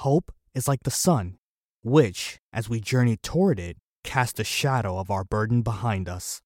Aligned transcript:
Hope 0.00 0.32
is 0.54 0.66
like 0.66 0.84
the 0.84 0.90
sun, 0.90 1.36
which, 1.82 2.38
as 2.54 2.70
we 2.70 2.80
journey 2.80 3.18
toward 3.18 3.58
it, 3.58 3.76
casts 4.02 4.40
a 4.40 4.44
shadow 4.44 4.98
of 4.98 5.10
our 5.10 5.24
burden 5.24 5.60
behind 5.60 6.08
us. 6.08 6.40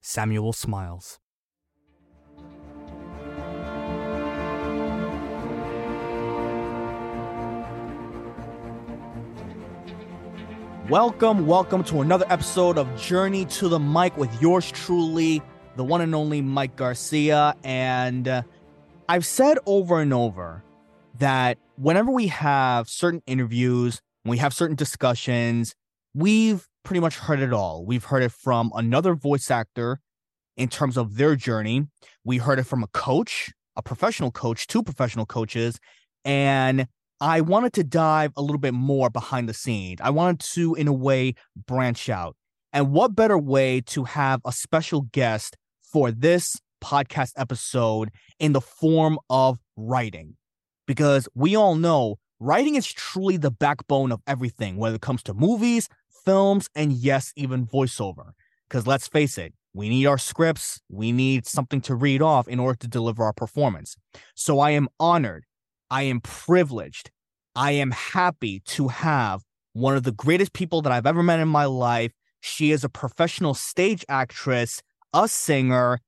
Samuel 0.00 0.54
Smiles. 0.54 1.18
Welcome, 10.88 11.46
welcome 11.46 11.84
to 11.84 12.00
another 12.00 12.24
episode 12.30 12.78
of 12.78 12.88
Journey 12.98 13.44
to 13.44 13.68
the 13.68 13.78
Mic 13.78 14.16
with 14.16 14.40
yours 14.40 14.70
truly, 14.70 15.42
the 15.76 15.84
one 15.84 16.00
and 16.00 16.14
only 16.14 16.40
Mike 16.40 16.76
Garcia. 16.76 17.54
And 17.62 18.26
uh, 18.26 18.42
I've 19.10 19.26
said 19.26 19.58
over 19.66 20.00
and 20.00 20.14
over 20.14 20.64
that 21.18 21.58
whenever 21.78 22.10
we 22.10 22.26
have 22.26 22.88
certain 22.88 23.22
interviews, 23.26 24.00
we 24.24 24.38
have 24.38 24.52
certain 24.52 24.74
discussions, 24.74 25.74
we've 26.12 26.66
pretty 26.84 26.98
much 26.98 27.16
heard 27.16 27.38
it 27.38 27.52
all. 27.52 27.86
We've 27.86 28.04
heard 28.04 28.24
it 28.24 28.32
from 28.32 28.72
another 28.74 29.14
voice 29.14 29.50
actor 29.50 30.00
in 30.56 30.68
terms 30.68 30.96
of 30.96 31.16
their 31.16 31.36
journey. 31.36 31.86
We 32.24 32.38
heard 32.38 32.58
it 32.58 32.64
from 32.64 32.82
a 32.82 32.88
coach, 32.88 33.52
a 33.76 33.82
professional 33.82 34.32
coach, 34.32 34.66
two 34.66 34.82
professional 34.82 35.24
coaches, 35.24 35.78
and 36.24 36.88
I 37.20 37.40
wanted 37.40 37.74
to 37.74 37.84
dive 37.84 38.32
a 38.36 38.42
little 38.42 38.58
bit 38.58 38.74
more 38.74 39.08
behind 39.08 39.48
the 39.48 39.54
scenes. 39.54 40.00
I 40.02 40.10
wanted 40.10 40.40
to, 40.54 40.74
in 40.74 40.88
a 40.88 40.92
way, 40.92 41.34
branch 41.66 42.08
out. 42.08 42.36
And 42.72 42.90
what 42.90 43.14
better 43.14 43.38
way 43.38 43.82
to 43.82 44.04
have 44.04 44.40
a 44.44 44.52
special 44.52 45.02
guest 45.12 45.56
for 45.82 46.10
this 46.10 46.56
podcast 46.82 47.32
episode 47.36 48.10
in 48.40 48.52
the 48.52 48.60
form 48.60 49.18
of 49.30 49.58
writing? 49.76 50.37
Because 50.88 51.28
we 51.36 51.54
all 51.54 51.76
know 51.76 52.16
writing 52.40 52.74
is 52.74 52.92
truly 52.92 53.36
the 53.36 53.52
backbone 53.52 54.10
of 54.10 54.20
everything, 54.26 54.76
whether 54.76 54.96
it 54.96 55.02
comes 55.02 55.22
to 55.24 55.34
movies, 55.34 55.88
films, 56.24 56.68
and 56.74 56.92
yes, 56.92 57.32
even 57.36 57.64
voiceover. 57.64 58.32
Because 58.68 58.88
let's 58.88 59.06
face 59.06 59.38
it, 59.38 59.54
we 59.72 59.88
need 59.88 60.06
our 60.06 60.18
scripts, 60.18 60.80
we 60.88 61.12
need 61.12 61.46
something 61.46 61.80
to 61.82 61.94
read 61.94 62.22
off 62.22 62.48
in 62.48 62.58
order 62.58 62.78
to 62.78 62.88
deliver 62.88 63.22
our 63.22 63.32
performance. 63.32 63.96
So 64.34 64.58
I 64.58 64.70
am 64.70 64.88
honored 64.98 65.44
I 65.90 66.02
am 66.02 66.20
privileged. 66.20 67.10
I 67.54 67.72
am 67.72 67.90
happy 67.90 68.60
to 68.66 68.88
have 68.88 69.42
one 69.72 69.96
of 69.96 70.02
the 70.02 70.12
greatest 70.12 70.52
people 70.52 70.82
that 70.82 70.92
I've 70.92 71.06
ever 71.06 71.22
met 71.22 71.40
in 71.40 71.48
my 71.48 71.64
life. 71.64 72.12
She 72.40 72.70
is 72.70 72.84
a 72.84 72.88
professional 72.88 73.54
stage 73.54 74.04
actress, 74.08 74.82
a 75.12 75.28
singer, 75.28 76.00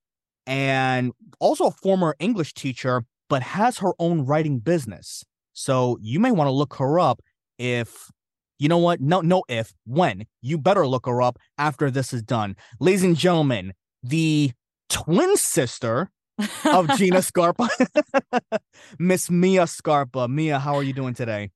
and 0.47 1.13
also 1.39 1.67
a 1.67 1.71
former 1.71 2.15
English 2.19 2.55
teacher, 2.55 3.05
but 3.31 3.43
has 3.43 3.79
her 3.79 3.93
own 3.99 4.27
writing 4.27 4.59
business. 4.59 5.25
So 5.55 5.97
you 6.03 6.21
may 6.21 6.33
want 6.33 6.49
to 6.49 6.53
look 6.53 6.75
her 6.75 7.01
up 7.01 7.23
if 7.59 8.11
you 8.59 8.69
know 8.69 8.77
what? 8.77 9.01
No, 9.01 9.23
no, 9.23 9.43
if 9.49 9.73
when 9.87 10.27
you 10.43 10.59
better 10.59 10.87
look 10.87 11.07
her 11.07 11.23
up 11.23 11.39
after 11.57 11.91
this 11.91 12.13
is 12.13 12.23
done. 12.23 12.57
Ladies 12.79 13.03
and 13.03 13.17
gentlemen, 13.17 13.73
the 14.03 14.53
twin 14.91 15.35
sister 15.39 16.11
of 16.67 16.91
Gina 16.99 17.23
Scarpa. 17.31 17.71
Miss 18.99 19.31
Mia 19.31 19.67
Scarpa. 19.67 20.29
Mia, 20.29 20.59
how 20.59 20.75
are 20.75 20.83
you 20.83 20.93
doing 20.93 21.15
today? 21.15 21.51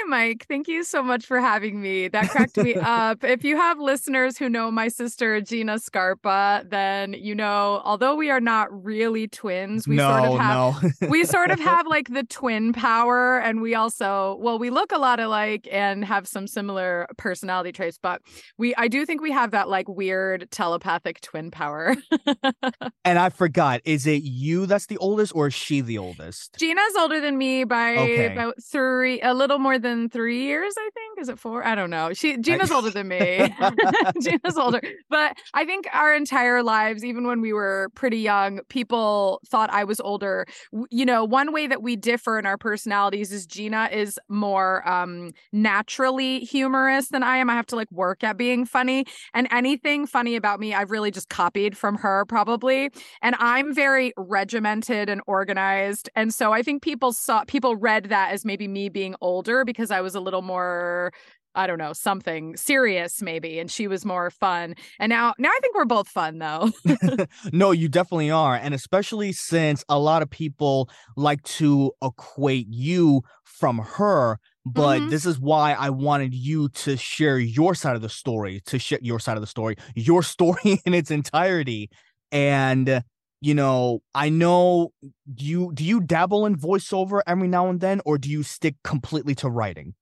Hi, 0.00 0.08
Mike. 0.08 0.46
Thank 0.48 0.66
you 0.66 0.82
so 0.82 1.02
much 1.02 1.26
for 1.26 1.40
having 1.40 1.82
me. 1.82 2.08
That 2.08 2.30
cracked 2.30 2.56
me 2.56 2.74
up. 2.80 3.22
If 3.22 3.44
you 3.44 3.56
have 3.56 3.78
listeners 3.78 4.38
who 4.38 4.48
know 4.48 4.70
my 4.70 4.88
sister, 4.88 5.42
Gina 5.42 5.78
Scarpa, 5.78 6.64
then 6.66 7.12
you 7.12 7.34
know, 7.34 7.82
although 7.84 8.14
we 8.14 8.30
are 8.30 8.40
not 8.40 8.68
really 8.84 9.28
twins, 9.28 9.86
we 9.86 9.96
no, 9.96 10.08
sort 10.08 10.24
of 10.32 10.38
have 10.38 10.82
no. 11.02 11.08
we 11.10 11.24
sort 11.24 11.50
of 11.50 11.60
have 11.60 11.86
like 11.90 12.08
the 12.08 12.22
twin 12.22 12.72
power. 12.72 13.40
And 13.40 13.60
we 13.60 13.74
also, 13.74 14.38
well, 14.40 14.58
we 14.58 14.70
look 14.70 14.90
a 14.90 14.98
lot 14.98 15.20
alike 15.20 15.68
and 15.70 16.02
have 16.04 16.26
some 16.26 16.46
similar 16.46 17.06
personality 17.18 17.72
traits, 17.72 17.98
but 18.02 18.22
we 18.56 18.74
I 18.76 18.88
do 18.88 19.04
think 19.04 19.20
we 19.20 19.32
have 19.32 19.50
that 19.50 19.68
like 19.68 19.86
weird 19.86 20.50
telepathic 20.50 21.20
twin 21.20 21.50
power. 21.50 21.94
and 23.04 23.18
I 23.18 23.28
forgot, 23.28 23.82
is 23.84 24.06
it 24.06 24.22
you 24.22 24.64
that's 24.64 24.86
the 24.86 24.96
oldest 24.96 25.34
or 25.34 25.48
is 25.48 25.54
she 25.54 25.82
the 25.82 25.98
oldest? 25.98 26.56
Gina's 26.58 26.96
older 26.98 27.20
than 27.20 27.36
me 27.36 27.64
by 27.64 27.96
Okay. 27.96 28.32
about 28.32 28.54
three, 28.62 29.20
a 29.20 29.34
little 29.34 29.58
more 29.58 29.78
than 29.78 29.89
three 30.08 30.42
years, 30.42 30.74
I 30.78 30.88
think. 30.94 31.09
Is 31.20 31.28
it 31.28 31.38
four? 31.38 31.66
I 31.66 31.74
don't 31.74 31.90
know. 31.90 32.14
She 32.14 32.38
Gina's 32.38 32.70
older 32.70 32.88
than 32.88 33.08
me. 33.08 33.18
Gina's 34.22 34.56
older. 34.56 34.80
But 35.10 35.36
I 35.52 35.66
think 35.66 35.86
our 35.92 36.14
entire 36.14 36.62
lives, 36.62 37.04
even 37.04 37.26
when 37.26 37.42
we 37.42 37.52
were 37.52 37.90
pretty 37.94 38.18
young, 38.18 38.60
people 38.70 39.42
thought 39.46 39.68
I 39.70 39.84
was 39.84 40.00
older. 40.00 40.46
You 40.90 41.04
know, 41.04 41.22
one 41.24 41.52
way 41.52 41.66
that 41.66 41.82
we 41.82 41.94
differ 41.94 42.38
in 42.38 42.46
our 42.46 42.56
personalities 42.56 43.32
is 43.32 43.46
Gina 43.46 43.90
is 43.92 44.18
more 44.28 44.88
um 44.88 45.32
naturally 45.52 46.40
humorous 46.40 47.08
than 47.08 47.22
I 47.22 47.36
am. 47.36 47.50
I 47.50 47.54
have 47.54 47.66
to 47.66 47.76
like 47.76 47.92
work 47.92 48.24
at 48.24 48.38
being 48.38 48.64
funny. 48.64 49.04
And 49.34 49.46
anything 49.50 50.06
funny 50.06 50.36
about 50.36 50.58
me, 50.58 50.72
I've 50.72 50.90
really 50.90 51.10
just 51.10 51.28
copied 51.28 51.76
from 51.76 51.96
her, 51.96 52.24
probably. 52.24 52.90
And 53.20 53.36
I'm 53.38 53.74
very 53.74 54.14
regimented 54.16 55.10
and 55.10 55.20
organized. 55.26 56.08
And 56.16 56.32
so 56.32 56.52
I 56.52 56.62
think 56.62 56.82
people 56.82 57.12
saw 57.12 57.44
people 57.44 57.76
read 57.76 58.04
that 58.04 58.32
as 58.32 58.46
maybe 58.46 58.66
me 58.66 58.88
being 58.88 59.14
older 59.20 59.66
because 59.66 59.90
I 59.90 60.00
was 60.00 60.14
a 60.14 60.20
little 60.20 60.42
more 60.42 61.09
I 61.54 61.66
don't 61.66 61.78
know, 61.78 61.92
something 61.92 62.56
serious 62.56 63.20
maybe 63.22 63.58
and 63.58 63.70
she 63.70 63.88
was 63.88 64.04
more 64.04 64.30
fun. 64.30 64.74
And 65.00 65.10
now 65.10 65.34
now 65.38 65.48
I 65.50 65.58
think 65.60 65.74
we're 65.76 65.84
both 65.84 66.08
fun 66.08 66.38
though. 66.38 66.70
no, 67.52 67.70
you 67.72 67.88
definitely 67.88 68.30
are. 68.30 68.56
And 68.56 68.74
especially 68.74 69.32
since 69.32 69.84
a 69.88 69.98
lot 69.98 70.22
of 70.22 70.30
people 70.30 70.90
like 71.16 71.42
to 71.42 71.92
equate 72.02 72.66
you 72.68 73.22
from 73.44 73.78
her. 73.78 74.38
But 74.66 75.02
Mhm. 75.02 75.08
this 75.08 75.24
is 75.26 75.38
why 75.38 75.72
I 75.72 75.90
wanted 75.90 76.34
you 76.34 76.68
to 76.70 76.96
share 76.96 77.38
your 77.38 77.74
side 77.74 77.96
of 77.96 78.02
the 78.02 78.08
story, 78.08 78.60
to 78.66 78.78
share 78.78 78.98
your 79.02 79.18
side 79.18 79.36
of 79.36 79.40
the 79.40 79.46
story, 79.46 79.76
your 79.94 80.22
story 80.34 80.80
in 80.84 80.94
its 80.94 81.10
entirety. 81.10 81.90
And 82.32 83.02
you 83.42 83.54
know, 83.54 84.00
I 84.14 84.28
know 84.28 84.92
you 85.36 85.72
do 85.72 85.82
you 85.82 86.00
dabble 86.02 86.44
in 86.44 86.56
voiceover 86.56 87.22
every 87.26 87.48
now 87.48 87.68
and 87.70 87.80
then, 87.80 88.00
or 88.04 88.18
do 88.18 88.28
you 88.30 88.42
stick 88.42 88.76
completely 88.84 89.34
to 89.36 89.48
writing? 89.48 89.94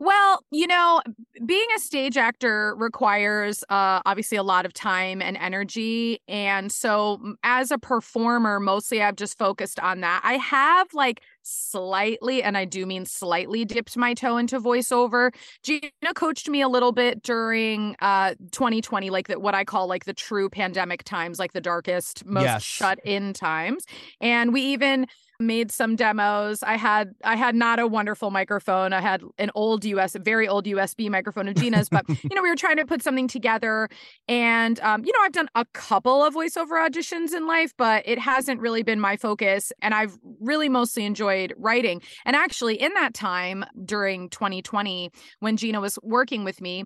Well, 0.00 0.44
you 0.52 0.68
know, 0.68 1.02
being 1.44 1.66
a 1.76 1.80
stage 1.80 2.16
actor 2.16 2.72
requires 2.76 3.64
uh, 3.68 4.00
obviously 4.06 4.38
a 4.38 4.44
lot 4.44 4.64
of 4.64 4.72
time 4.72 5.20
and 5.20 5.36
energy. 5.36 6.20
And 6.28 6.70
so, 6.70 7.34
as 7.42 7.72
a 7.72 7.78
performer, 7.78 8.60
mostly 8.60 9.02
I've 9.02 9.16
just 9.16 9.36
focused 9.36 9.80
on 9.80 10.00
that. 10.02 10.20
I 10.22 10.34
have 10.34 10.86
like 10.94 11.22
slightly, 11.42 12.44
and 12.44 12.56
I 12.56 12.64
do 12.64 12.86
mean 12.86 13.06
slightly, 13.06 13.64
dipped 13.64 13.96
my 13.96 14.14
toe 14.14 14.36
into 14.36 14.60
voiceover. 14.60 15.32
Gina 15.64 15.90
coached 16.14 16.48
me 16.48 16.60
a 16.60 16.68
little 16.68 16.92
bit 16.92 17.22
during 17.24 17.96
uh, 18.00 18.34
2020, 18.52 19.10
like 19.10 19.26
the, 19.26 19.40
what 19.40 19.56
I 19.56 19.64
call 19.64 19.88
like 19.88 20.04
the 20.04 20.14
true 20.14 20.48
pandemic 20.48 21.02
times, 21.02 21.40
like 21.40 21.54
the 21.54 21.60
darkest, 21.60 22.24
most 22.24 22.44
Yes. 22.44 22.62
shut 22.62 23.00
in 23.04 23.32
times. 23.32 23.84
And 24.20 24.52
we 24.52 24.62
even 24.62 25.06
made 25.40 25.70
some 25.70 25.94
demos. 25.96 26.62
I 26.62 26.76
had 26.76 27.14
I 27.22 27.36
had 27.36 27.54
not 27.54 27.78
a 27.78 27.86
wonderful 27.86 28.30
microphone. 28.30 28.92
I 28.92 29.00
had 29.00 29.22
an 29.38 29.50
old 29.54 29.84
US, 29.84 30.16
very 30.20 30.48
old 30.48 30.66
USB 30.66 31.08
microphone 31.08 31.48
of 31.48 31.54
Gina's, 31.54 31.88
but 31.88 32.08
you 32.08 32.34
know, 32.34 32.42
we 32.42 32.48
were 32.48 32.56
trying 32.56 32.76
to 32.78 32.84
put 32.84 33.02
something 33.02 33.28
together. 33.28 33.88
And 34.26 34.80
um, 34.80 35.04
you 35.04 35.12
know, 35.12 35.20
I've 35.22 35.32
done 35.32 35.48
a 35.54 35.64
couple 35.74 36.24
of 36.24 36.34
voiceover 36.34 36.84
auditions 36.84 37.32
in 37.32 37.46
life, 37.46 37.72
but 37.76 38.02
it 38.06 38.18
hasn't 38.18 38.60
really 38.60 38.82
been 38.82 39.00
my 39.00 39.16
focus. 39.16 39.72
And 39.80 39.94
I've 39.94 40.18
really 40.40 40.68
mostly 40.68 41.04
enjoyed 41.04 41.54
writing. 41.56 42.02
And 42.24 42.34
actually, 42.34 42.80
in 42.80 42.92
that 42.94 43.14
time 43.14 43.64
during 43.84 44.30
2020, 44.30 45.10
when 45.40 45.56
Gina 45.56 45.80
was 45.80 45.98
working 46.02 46.44
with 46.44 46.60
me, 46.60 46.84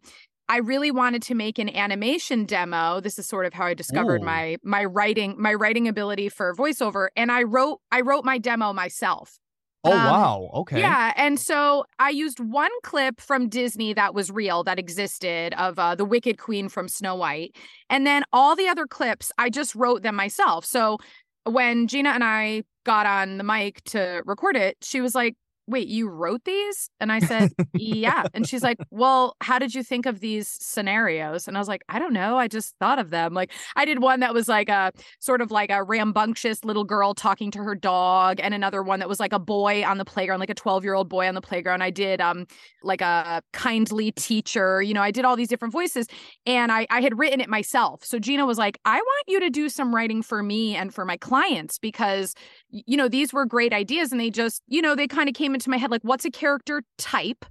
I 0.52 0.58
really 0.58 0.90
wanted 0.90 1.22
to 1.22 1.34
make 1.34 1.58
an 1.58 1.74
animation 1.74 2.44
demo. 2.44 3.00
This 3.00 3.18
is 3.18 3.26
sort 3.26 3.46
of 3.46 3.54
how 3.54 3.64
I 3.64 3.72
discovered 3.72 4.20
Ooh. 4.20 4.26
my 4.26 4.58
my 4.62 4.84
writing 4.84 5.34
my 5.38 5.54
writing 5.54 5.88
ability 5.88 6.28
for 6.28 6.54
voiceover 6.54 7.08
and 7.16 7.32
I 7.32 7.44
wrote 7.44 7.80
I 7.90 8.02
wrote 8.02 8.26
my 8.26 8.36
demo 8.36 8.74
myself. 8.74 9.38
Oh 9.82 9.92
Um, 9.92 10.04
wow, 10.04 10.50
okay. 10.56 10.80
Yeah, 10.80 11.14
and 11.16 11.40
so 11.40 11.86
I 11.98 12.10
used 12.10 12.38
one 12.38 12.70
clip 12.82 13.18
from 13.18 13.48
Disney 13.48 13.94
that 13.94 14.12
was 14.14 14.30
real 14.30 14.62
that 14.64 14.78
existed 14.78 15.54
of 15.54 15.78
uh, 15.78 15.94
the 15.94 16.04
Wicked 16.04 16.36
Queen 16.38 16.68
from 16.68 16.86
Snow 16.86 17.14
White, 17.14 17.56
and 17.88 18.06
then 18.06 18.22
all 18.30 18.54
the 18.54 18.68
other 18.68 18.86
clips 18.86 19.32
I 19.38 19.48
just 19.48 19.74
wrote 19.74 20.02
them 20.02 20.16
myself. 20.16 20.66
So 20.66 20.98
when 21.44 21.86
Gina 21.86 22.10
and 22.10 22.22
I 22.22 22.64
got 22.84 23.06
on 23.06 23.38
the 23.38 23.44
mic 23.44 23.82
to 23.84 24.22
record 24.26 24.56
it, 24.56 24.76
she 24.82 25.00
was 25.00 25.14
like, 25.14 25.34
"Wait, 25.66 25.88
you 25.88 26.08
wrote 26.08 26.44
these?" 26.44 26.90
And 27.00 27.12
I 27.12 27.18
said, 27.20 27.52
"Yeah." 27.74 28.24
And 28.34 28.46
she's 28.46 28.62
like, 28.62 28.78
"Well, 28.90 29.36
how 29.40 29.58
did 29.58 29.74
you 29.74 29.82
think 29.82 30.06
of 30.06 30.20
these 30.20 30.48
scenarios?" 30.48 31.48
And 31.48 31.56
I 31.56 31.60
was 31.60 31.68
like, 31.68 31.82
"I 31.88 31.98
don't 31.98 32.12
know. 32.12 32.38
I 32.38 32.48
just 32.48 32.74
thought 32.80 32.98
of 32.98 33.10
them." 33.10 33.34
Like 33.34 33.52
I 33.76 33.84
did 33.84 34.00
one 34.00 34.20
that 34.20 34.34
was 34.34 34.48
like 34.48 34.68
a 34.68 34.92
sort 35.20 35.40
of 35.40 35.50
like 35.50 35.70
a 35.70 35.82
rambunctious 35.82 36.64
little 36.64 36.84
girl 36.84 37.14
talking 37.14 37.50
to 37.52 37.58
her 37.62 37.74
dog, 37.74 38.40
and 38.40 38.54
another 38.54 38.82
one 38.82 39.00
that 39.00 39.08
was 39.08 39.20
like 39.20 39.32
a 39.32 39.38
boy 39.38 39.84
on 39.84 39.98
the 39.98 40.04
playground, 40.04 40.40
like 40.40 40.50
a 40.50 40.54
12 40.54 40.84
year 40.84 40.94
old 40.94 41.08
boy 41.08 41.28
on 41.28 41.34
the 41.34 41.40
playground. 41.40 41.82
I 41.82 41.90
did 41.90 42.20
um 42.20 42.46
like 42.82 43.00
a 43.00 43.42
kindly 43.52 44.12
teacher, 44.12 44.82
you 44.82 44.94
know, 44.94 45.02
I 45.02 45.10
did 45.10 45.24
all 45.24 45.36
these 45.36 45.48
different 45.48 45.72
voices 45.72 46.06
and 46.46 46.72
I, 46.72 46.86
I 46.90 47.00
had 47.00 47.18
written 47.18 47.40
it 47.40 47.48
myself. 47.48 48.04
So 48.04 48.18
Gina 48.18 48.46
was 48.46 48.58
like, 48.58 48.78
I 48.84 48.96
want 48.96 49.24
you 49.26 49.40
to 49.40 49.50
do 49.50 49.68
some 49.68 49.94
writing 49.94 50.22
for 50.22 50.42
me 50.42 50.74
and 50.76 50.92
for 50.94 51.04
my 51.04 51.16
clients 51.16 51.78
because, 51.78 52.34
you 52.70 52.96
know, 52.96 53.08
these 53.08 53.32
were 53.32 53.46
great 53.46 53.72
ideas 53.72 54.12
and 54.12 54.20
they 54.20 54.30
just, 54.30 54.62
you 54.66 54.82
know, 54.82 54.94
they 54.94 55.06
kind 55.06 55.28
of 55.28 55.34
came 55.34 55.51
came 55.52 55.56
into 55.56 55.70
my 55.70 55.76
head 55.76 55.90
like, 55.90 56.02
what's 56.02 56.24
a 56.24 56.30
character 56.30 56.82
type? 56.96 57.44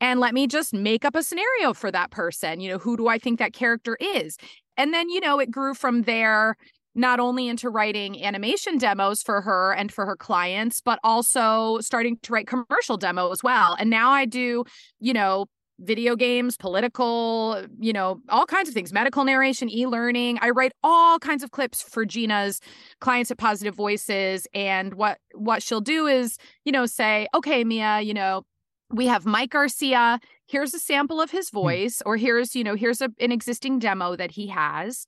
And 0.00 0.18
let 0.20 0.32
me 0.32 0.46
just 0.46 0.72
make 0.72 1.04
up 1.04 1.14
a 1.14 1.22
scenario 1.22 1.74
for 1.74 1.90
that 1.90 2.10
person. 2.10 2.60
You 2.60 2.72
know, 2.72 2.78
who 2.78 2.96
do 2.96 3.08
I 3.08 3.18
think 3.18 3.38
that 3.38 3.52
character 3.52 3.96
is? 4.00 4.38
And 4.78 4.94
then, 4.94 5.10
you 5.10 5.20
know, 5.20 5.38
it 5.38 5.50
grew 5.50 5.74
from 5.74 6.02
there 6.02 6.56
not 6.94 7.20
only 7.20 7.48
into 7.48 7.68
writing 7.68 8.22
animation 8.22 8.78
demos 8.78 9.22
for 9.22 9.42
her 9.42 9.72
and 9.72 9.92
for 9.92 10.06
her 10.06 10.16
clients, 10.16 10.80
but 10.80 10.98
also 11.04 11.78
starting 11.80 12.18
to 12.22 12.32
write 12.32 12.46
commercial 12.46 12.96
demo 12.96 13.30
as 13.30 13.42
well. 13.42 13.76
And 13.78 13.90
now 13.90 14.10
I 14.10 14.24
do, 14.24 14.64
you 14.98 15.12
know, 15.12 15.46
video 15.82 16.16
games, 16.16 16.56
political, 16.56 17.64
you 17.78 17.92
know, 17.92 18.20
all 18.28 18.46
kinds 18.46 18.68
of 18.68 18.74
things, 18.74 18.92
medical 18.92 19.24
narration, 19.24 19.68
e-learning. 19.70 20.38
I 20.40 20.50
write 20.50 20.72
all 20.82 21.18
kinds 21.18 21.42
of 21.42 21.50
clips 21.50 21.82
for 21.82 22.04
Gina's 22.04 22.60
clients 23.00 23.30
at 23.30 23.38
Positive 23.38 23.74
Voices 23.74 24.46
and 24.54 24.94
what 24.94 25.18
what 25.34 25.62
she'll 25.62 25.80
do 25.80 26.06
is, 26.06 26.38
you 26.64 26.72
know, 26.72 26.86
say, 26.86 27.26
"Okay, 27.34 27.64
Mia, 27.64 28.00
you 28.00 28.14
know, 28.14 28.42
we 28.90 29.06
have 29.06 29.26
Mike 29.26 29.50
Garcia. 29.50 30.20
Here's 30.46 30.74
a 30.74 30.78
sample 30.78 31.20
of 31.20 31.30
his 31.30 31.50
hmm. 31.50 31.58
voice 31.58 32.02
or 32.06 32.16
here's, 32.16 32.54
you 32.54 32.64
know, 32.64 32.74
here's 32.74 33.00
a, 33.00 33.10
an 33.20 33.32
existing 33.32 33.78
demo 33.78 34.16
that 34.16 34.30
he 34.32 34.46
has." 34.48 35.06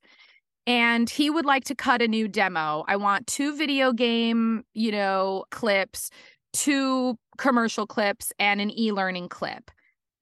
and 0.66 1.10
he 1.10 1.28
would 1.28 1.44
like 1.44 1.64
to 1.64 1.74
cut 1.74 2.00
a 2.00 2.08
new 2.08 2.26
demo. 2.26 2.84
I 2.88 2.96
want 2.96 3.26
two 3.26 3.54
video 3.54 3.92
game, 3.92 4.64
you 4.72 4.90
know, 4.92 5.44
clips, 5.50 6.10
two 6.52 7.18
commercial 7.36 7.86
clips, 7.86 8.32
and 8.38 8.60
an 8.60 8.70
e 8.70 8.92
learning 8.92 9.28
clip. 9.28 9.70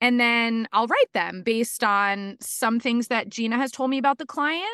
And 0.02 0.19
then 0.19 0.66
I'll 0.72 0.88
write 0.88 1.12
them 1.14 1.43
based 1.44 1.84
on 1.84 2.37
some 2.40 2.81
things 2.81 3.06
that 3.06 3.28
Gina 3.28 3.56
has 3.56 3.70
told 3.70 3.88
me 3.88 3.99
about 3.99 4.19
the 4.19 4.26
client, 4.26 4.66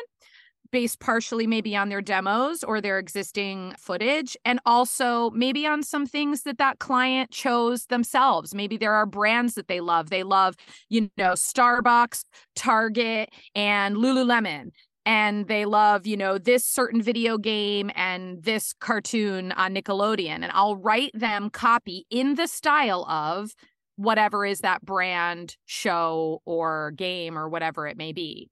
based 0.71 0.99
partially 0.99 1.45
maybe 1.45 1.75
on 1.75 1.89
their 1.89 2.01
demos 2.01 2.63
or 2.63 2.81
their 2.81 2.97
existing 2.97 3.75
footage, 3.77 4.35
and 4.43 4.59
also 4.65 5.29
maybe 5.29 5.67
on 5.67 5.83
some 5.83 6.07
things 6.07 6.41
that 6.43 6.57
that 6.57 6.79
client 6.79 7.29
chose 7.29 7.85
themselves. 7.85 8.55
Maybe 8.55 8.75
there 8.75 8.93
are 8.93 9.05
brands 9.05 9.53
that 9.53 9.67
they 9.67 9.81
love. 9.81 10.09
They 10.09 10.23
love, 10.23 10.55
you 10.89 11.11
know, 11.15 11.33
Starbucks, 11.33 12.23
Target, 12.55 13.29
and 13.53 13.97
Lululemon 13.97 14.71
and 15.05 15.47
they 15.47 15.65
love, 15.65 16.05
you 16.05 16.17
know, 16.17 16.37
this 16.37 16.65
certain 16.65 17.01
video 17.01 17.37
game 17.37 17.89
and 17.95 18.43
this 18.43 18.73
cartoon 18.79 19.51
on 19.53 19.73
Nickelodeon. 19.73 20.43
And 20.43 20.51
I'll 20.53 20.75
write 20.75 21.11
them 21.13 21.49
copy 21.49 22.05
in 22.11 22.35
the 22.35 22.47
style 22.47 23.05
of 23.09 23.55
whatever 23.99 24.45
is 24.45 24.61
that 24.61 24.83
brand, 24.83 25.57
show, 25.65 26.41
or 26.45 26.91
game, 26.91 27.37
or 27.37 27.49
whatever 27.49 27.85
it 27.85 27.97
may 27.97 28.13
be. 28.13 28.49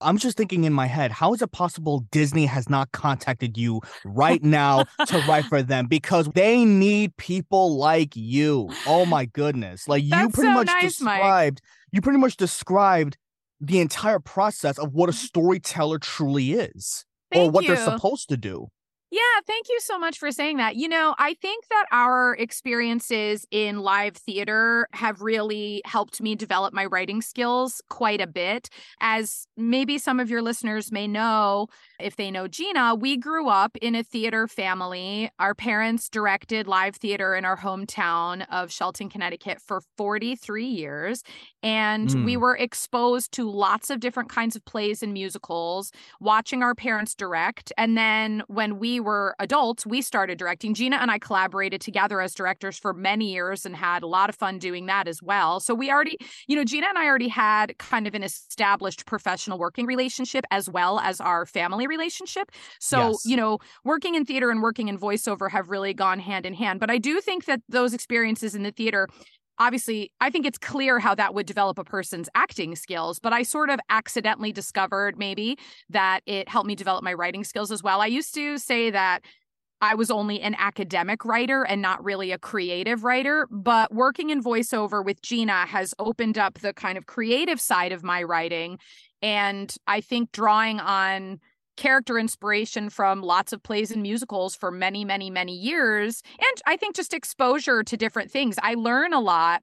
I'm 0.00 0.18
just 0.18 0.36
thinking 0.36 0.64
in 0.64 0.72
my 0.72 0.86
head, 0.86 1.10
how 1.10 1.32
is 1.34 1.42
it 1.42 1.50
possible 1.50 2.06
Disney 2.12 2.46
has 2.46 2.68
not 2.68 2.92
contacted 2.92 3.56
you 3.56 3.80
right 4.04 4.42
now 4.42 4.84
to 5.06 5.18
write 5.28 5.46
for 5.46 5.62
them? 5.62 5.86
Because 5.86 6.28
they 6.34 6.64
need 6.64 7.16
people 7.16 7.76
like 7.76 8.14
you. 8.14 8.68
Oh 8.86 9.04
my 9.04 9.24
goodness. 9.24 9.88
Like 9.88 10.04
That's 10.08 10.22
you 10.22 10.28
pretty 10.28 10.48
so 10.50 10.54
much 10.54 10.66
nice, 10.66 10.82
described 10.98 11.60
Mike. 11.64 11.88
you 11.90 12.00
pretty 12.00 12.18
much 12.18 12.36
described 12.36 13.16
the 13.60 13.80
entire 13.80 14.20
process 14.20 14.78
of 14.78 14.92
what 14.92 15.08
a 15.08 15.12
mm-hmm. 15.12 15.24
storyteller 15.24 15.98
truly 15.98 16.52
is 16.52 17.04
Thank 17.32 17.42
or 17.42 17.50
what 17.50 17.64
you. 17.64 17.74
they're 17.74 17.84
supposed 17.84 18.28
to 18.28 18.36
do. 18.36 18.68
Yeah, 19.14 19.20
thank 19.46 19.68
you 19.68 19.78
so 19.78 19.96
much 19.96 20.18
for 20.18 20.32
saying 20.32 20.56
that. 20.56 20.74
You 20.74 20.88
know, 20.88 21.14
I 21.20 21.34
think 21.34 21.68
that 21.68 21.86
our 21.92 22.34
experiences 22.34 23.46
in 23.52 23.78
live 23.78 24.16
theater 24.16 24.88
have 24.92 25.20
really 25.20 25.82
helped 25.84 26.20
me 26.20 26.34
develop 26.34 26.74
my 26.74 26.86
writing 26.86 27.22
skills 27.22 27.80
quite 27.88 28.20
a 28.20 28.26
bit. 28.26 28.70
As 29.00 29.46
maybe 29.56 29.98
some 29.98 30.18
of 30.18 30.30
your 30.30 30.42
listeners 30.42 30.90
may 30.90 31.06
know, 31.06 31.68
if 32.00 32.16
they 32.16 32.32
know 32.32 32.48
Gina, 32.48 32.96
we 32.96 33.16
grew 33.16 33.48
up 33.48 33.76
in 33.76 33.94
a 33.94 34.02
theater 34.02 34.48
family. 34.48 35.30
Our 35.38 35.54
parents 35.54 36.08
directed 36.08 36.66
live 36.66 36.96
theater 36.96 37.36
in 37.36 37.44
our 37.44 37.58
hometown 37.58 38.44
of 38.50 38.72
Shelton, 38.72 39.08
Connecticut 39.08 39.60
for 39.60 39.80
43 39.96 40.64
years. 40.64 41.22
And 41.62 42.08
mm. 42.08 42.24
we 42.24 42.36
were 42.36 42.56
exposed 42.56 43.30
to 43.34 43.48
lots 43.48 43.90
of 43.90 44.00
different 44.00 44.28
kinds 44.28 44.56
of 44.56 44.64
plays 44.64 45.04
and 45.04 45.12
musicals, 45.12 45.92
watching 46.18 46.64
our 46.64 46.74
parents 46.74 47.14
direct. 47.14 47.72
And 47.78 47.96
then 47.96 48.42
when 48.48 48.80
we 48.80 49.03
were 49.04 49.36
adults, 49.38 49.86
we 49.86 50.02
started 50.02 50.38
directing. 50.38 50.74
Gina 50.74 50.96
and 50.96 51.10
I 51.10 51.18
collaborated 51.18 51.80
together 51.80 52.20
as 52.20 52.34
directors 52.34 52.78
for 52.78 52.92
many 52.92 53.32
years 53.32 53.64
and 53.64 53.76
had 53.76 54.02
a 54.02 54.06
lot 54.06 54.28
of 54.28 54.34
fun 54.34 54.58
doing 54.58 54.86
that 54.86 55.06
as 55.06 55.22
well. 55.22 55.60
So 55.60 55.74
we 55.74 55.90
already, 55.90 56.18
you 56.48 56.56
know, 56.56 56.64
Gina 56.64 56.88
and 56.88 56.98
I 56.98 57.06
already 57.06 57.28
had 57.28 57.78
kind 57.78 58.06
of 58.06 58.14
an 58.14 58.22
established 58.22 59.06
professional 59.06 59.58
working 59.58 59.86
relationship 59.86 60.44
as 60.50 60.68
well 60.68 60.98
as 60.98 61.20
our 61.20 61.46
family 61.46 61.86
relationship. 61.86 62.50
So, 62.80 63.10
yes. 63.10 63.22
you 63.24 63.36
know, 63.36 63.58
working 63.84 64.14
in 64.14 64.24
theater 64.24 64.50
and 64.50 64.62
working 64.62 64.88
in 64.88 64.98
voiceover 64.98 65.50
have 65.50 65.68
really 65.68 65.94
gone 65.94 66.18
hand 66.18 66.46
in 66.46 66.54
hand. 66.54 66.80
But 66.80 66.90
I 66.90 66.98
do 66.98 67.20
think 67.20 67.44
that 67.44 67.60
those 67.68 67.94
experiences 67.94 68.54
in 68.54 68.62
the 68.62 68.72
theater 68.72 69.08
obviously 69.58 70.10
i 70.20 70.30
think 70.30 70.46
it's 70.46 70.58
clear 70.58 70.98
how 70.98 71.14
that 71.14 71.34
would 71.34 71.46
develop 71.46 71.78
a 71.78 71.84
person's 71.84 72.28
acting 72.34 72.74
skills 72.74 73.18
but 73.18 73.32
i 73.32 73.42
sort 73.42 73.70
of 73.70 73.78
accidentally 73.90 74.52
discovered 74.52 75.18
maybe 75.18 75.58
that 75.88 76.20
it 76.26 76.48
helped 76.48 76.66
me 76.66 76.74
develop 76.74 77.02
my 77.02 77.14
writing 77.14 77.44
skills 77.44 77.70
as 77.70 77.82
well 77.82 78.00
i 78.00 78.06
used 78.06 78.34
to 78.34 78.58
say 78.58 78.90
that 78.90 79.22
I 79.80 79.96
was 79.96 80.10
only 80.10 80.40
an 80.40 80.54
academic 80.58 81.26
writer 81.26 81.62
and 81.62 81.82
not 81.82 82.02
really 82.02 82.32
a 82.32 82.38
creative 82.38 83.04
writer. 83.04 83.46
But 83.50 83.92
working 83.92 84.30
in 84.30 84.42
voiceover 84.42 85.04
with 85.04 85.20
Gina 85.20 85.66
has 85.66 85.92
opened 85.98 86.38
up 86.38 86.60
the 86.60 86.72
kind 86.72 86.96
of 86.96 87.04
creative 87.04 87.60
side 87.60 87.92
of 87.92 88.02
my 88.02 88.22
writing. 88.22 88.78
And 89.20 89.74
I 89.86 90.00
think 90.00 90.32
drawing 90.32 90.80
on 90.80 91.38
character 91.76 92.18
inspiration 92.18 92.90
from 92.90 93.22
lots 93.22 93.52
of 93.52 93.62
plays 93.62 93.90
and 93.90 94.02
musicals 94.02 94.54
for 94.54 94.70
many, 94.70 95.04
many, 95.04 95.30
many 95.30 95.54
years. 95.54 96.22
And 96.38 96.62
I 96.66 96.76
think 96.76 96.96
just 96.96 97.14
exposure 97.14 97.82
to 97.82 97.96
different 97.96 98.30
things. 98.30 98.56
I 98.62 98.74
learn 98.74 99.12
a 99.12 99.20
lot 99.20 99.62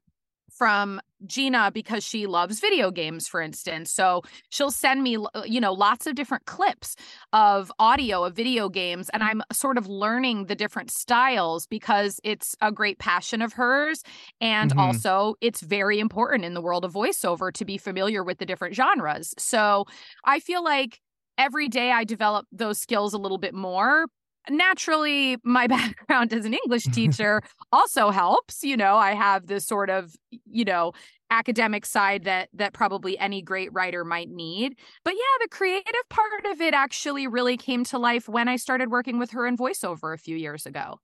from 0.52 1.00
Gina 1.24 1.70
because 1.72 2.04
she 2.04 2.26
loves 2.26 2.60
video 2.60 2.90
games, 2.90 3.26
for 3.26 3.40
instance. 3.40 3.90
So 3.90 4.22
she'll 4.50 4.70
send 4.70 5.02
me, 5.02 5.16
you 5.46 5.60
know, 5.60 5.72
lots 5.72 6.06
of 6.06 6.14
different 6.14 6.44
clips 6.46 6.94
of 7.32 7.72
audio 7.78 8.24
of 8.24 8.34
video 8.34 8.68
games. 8.68 9.08
And 9.10 9.22
I'm 9.22 9.42
sort 9.52 9.78
of 9.78 9.86
learning 9.86 10.46
the 10.46 10.54
different 10.54 10.90
styles 10.90 11.66
because 11.66 12.20
it's 12.22 12.54
a 12.60 12.70
great 12.70 12.98
passion 12.98 13.40
of 13.40 13.54
hers. 13.54 14.02
And 14.40 14.70
mm-hmm. 14.70 14.80
also, 14.80 15.36
it's 15.40 15.62
very 15.62 15.98
important 15.98 16.44
in 16.44 16.54
the 16.54 16.62
world 16.62 16.84
of 16.84 16.92
voiceover 16.92 17.52
to 17.54 17.64
be 17.64 17.78
familiar 17.78 18.22
with 18.22 18.38
the 18.38 18.46
different 18.46 18.74
genres. 18.74 19.34
So 19.38 19.86
I 20.24 20.40
feel 20.40 20.62
like 20.62 21.00
every 21.38 21.68
day 21.68 21.92
I 21.92 22.04
develop 22.04 22.46
those 22.52 22.78
skills 22.78 23.14
a 23.14 23.18
little 23.18 23.38
bit 23.38 23.54
more. 23.54 24.06
Naturally, 24.48 25.36
my 25.44 25.66
background 25.68 26.32
as 26.32 26.44
an 26.44 26.54
English 26.54 26.84
teacher 26.92 27.42
also 27.72 28.10
helps. 28.10 28.62
You 28.62 28.76
know, 28.76 28.96
I 28.96 29.14
have 29.14 29.46
this 29.46 29.66
sort 29.66 29.90
of, 29.90 30.14
you 30.30 30.64
know, 30.64 30.92
academic 31.30 31.86
side 31.86 32.24
that 32.24 32.48
that 32.52 32.74
probably 32.74 33.18
any 33.18 33.40
great 33.40 33.72
writer 33.72 34.04
might 34.04 34.28
need. 34.28 34.76
But 35.04 35.14
yeah, 35.14 35.38
the 35.40 35.48
creative 35.48 36.08
part 36.10 36.44
of 36.50 36.60
it 36.60 36.74
actually 36.74 37.26
really 37.26 37.56
came 37.56 37.84
to 37.84 37.98
life 37.98 38.28
when 38.28 38.48
I 38.48 38.56
started 38.56 38.90
working 38.90 39.18
with 39.18 39.30
her 39.30 39.46
in 39.46 39.56
voiceover 39.56 40.14
a 40.14 40.18
few 40.18 40.36
years 40.36 40.66
ago. 40.66 40.98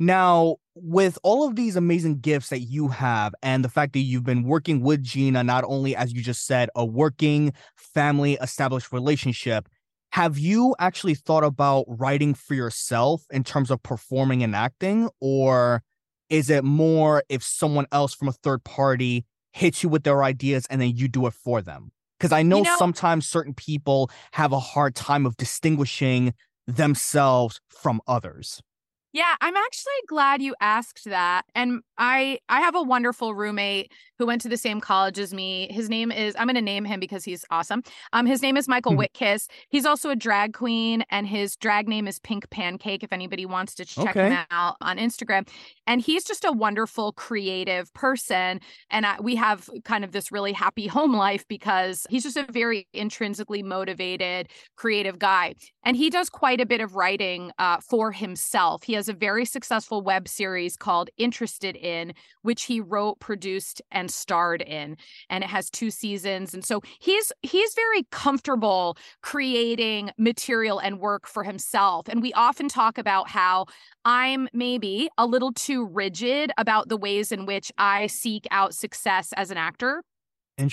Now, 0.00 0.56
with 0.76 1.18
all 1.24 1.48
of 1.48 1.56
these 1.56 1.74
amazing 1.74 2.20
gifts 2.20 2.50
that 2.50 2.60
you 2.60 2.86
have, 2.86 3.34
and 3.42 3.64
the 3.64 3.68
fact 3.68 3.94
that 3.94 4.00
you've 4.00 4.24
been 4.24 4.44
working 4.44 4.80
with 4.80 5.02
Gina, 5.02 5.42
not 5.42 5.64
only 5.66 5.96
as 5.96 6.12
you 6.12 6.22
just 6.22 6.46
said, 6.46 6.70
a 6.76 6.84
working 6.84 7.52
family 7.98 8.38
established 8.40 8.92
relationship, 8.92 9.68
have 10.12 10.38
you 10.38 10.76
actually 10.78 11.16
thought 11.16 11.42
about 11.42 11.84
writing 11.88 12.32
for 12.32 12.54
yourself 12.54 13.24
in 13.30 13.42
terms 13.42 13.72
of 13.72 13.82
performing 13.82 14.44
and 14.44 14.54
acting? 14.54 15.10
Or 15.20 15.82
is 16.30 16.48
it 16.48 16.62
more 16.62 17.24
if 17.28 17.42
someone 17.42 17.86
else 17.90 18.14
from 18.14 18.28
a 18.28 18.32
third 18.32 18.62
party 18.62 19.26
hits 19.52 19.82
you 19.82 19.88
with 19.88 20.04
their 20.04 20.22
ideas 20.22 20.64
and 20.70 20.80
then 20.80 20.94
you 20.94 21.08
do 21.08 21.26
it 21.26 21.34
for 21.34 21.60
them? 21.60 21.90
Because 22.18 22.30
I 22.30 22.44
know, 22.44 22.58
you 22.58 22.62
know 22.62 22.76
sometimes 22.76 23.28
certain 23.28 23.54
people 23.54 24.12
have 24.32 24.52
a 24.52 24.60
hard 24.60 24.94
time 24.94 25.26
of 25.26 25.36
distinguishing 25.36 26.34
themselves 26.68 27.60
from 27.68 28.00
others. 28.06 28.62
Yeah, 29.12 29.34
I'm 29.40 29.56
actually 29.56 29.92
glad 30.06 30.42
you 30.42 30.54
asked 30.60 31.04
that. 31.06 31.42
And 31.54 31.80
I 31.96 32.40
I 32.48 32.60
have 32.60 32.74
a 32.74 32.82
wonderful 32.82 33.34
roommate 33.34 33.90
who 34.18 34.26
went 34.26 34.42
to 34.42 34.48
the 34.48 34.56
same 34.56 34.80
college 34.80 35.18
as 35.18 35.32
me. 35.32 35.68
His 35.70 35.88
name 35.88 36.12
is 36.12 36.36
I'm 36.38 36.46
going 36.46 36.56
to 36.56 36.62
name 36.62 36.84
him 36.84 37.00
because 37.00 37.24
he's 37.24 37.44
awesome. 37.50 37.82
Um 38.12 38.26
his 38.26 38.42
name 38.42 38.56
is 38.56 38.68
Michael 38.68 38.92
mm-hmm. 38.92 39.00
Whitkiss. 39.00 39.48
He's 39.70 39.86
also 39.86 40.10
a 40.10 40.16
drag 40.16 40.52
queen 40.52 41.04
and 41.10 41.26
his 41.26 41.56
drag 41.56 41.88
name 41.88 42.06
is 42.06 42.18
Pink 42.18 42.50
Pancake 42.50 43.02
if 43.02 43.12
anybody 43.12 43.46
wants 43.46 43.74
to 43.76 43.86
check 43.86 44.10
okay. 44.10 44.30
him 44.30 44.46
out 44.50 44.76
on 44.82 44.98
Instagram. 44.98 45.48
And 45.86 46.02
he's 46.02 46.24
just 46.24 46.44
a 46.44 46.52
wonderful 46.52 47.12
creative 47.12 47.92
person 47.94 48.60
and 48.90 49.06
I, 49.06 49.16
we 49.20 49.36
have 49.36 49.70
kind 49.84 50.04
of 50.04 50.12
this 50.12 50.30
really 50.30 50.52
happy 50.52 50.86
home 50.86 51.14
life 51.14 51.46
because 51.48 52.06
he's 52.10 52.24
just 52.24 52.36
a 52.36 52.46
very 52.52 52.86
intrinsically 52.92 53.62
motivated 53.62 54.48
creative 54.76 55.18
guy. 55.18 55.54
And 55.88 55.96
he 55.96 56.10
does 56.10 56.28
quite 56.28 56.60
a 56.60 56.66
bit 56.66 56.82
of 56.82 56.96
writing 56.96 57.50
uh, 57.58 57.78
for 57.80 58.12
himself. 58.12 58.82
He 58.82 58.92
has 58.92 59.08
a 59.08 59.14
very 59.14 59.46
successful 59.46 60.02
web 60.02 60.28
series 60.28 60.76
called 60.76 61.08
Interested 61.16 61.76
in, 61.76 62.12
which 62.42 62.64
he 62.64 62.78
wrote, 62.78 63.20
produced, 63.20 63.80
and 63.90 64.10
starred 64.10 64.60
in, 64.60 64.98
and 65.30 65.42
it 65.42 65.48
has 65.48 65.70
two 65.70 65.90
seasons. 65.90 66.52
And 66.52 66.62
so 66.62 66.82
he's 67.00 67.32
he's 67.40 67.72
very 67.72 68.02
comfortable 68.10 68.98
creating 69.22 70.10
material 70.18 70.78
and 70.78 71.00
work 71.00 71.26
for 71.26 71.42
himself. 71.42 72.06
And 72.06 72.20
we 72.20 72.34
often 72.34 72.68
talk 72.68 72.98
about 72.98 73.30
how 73.30 73.64
I'm 74.04 74.46
maybe 74.52 75.08
a 75.16 75.24
little 75.24 75.54
too 75.54 75.86
rigid 75.86 76.52
about 76.58 76.90
the 76.90 76.98
ways 76.98 77.32
in 77.32 77.46
which 77.46 77.72
I 77.78 78.08
seek 78.08 78.46
out 78.50 78.74
success 78.74 79.32
as 79.38 79.50
an 79.50 79.56
actor. 79.56 80.02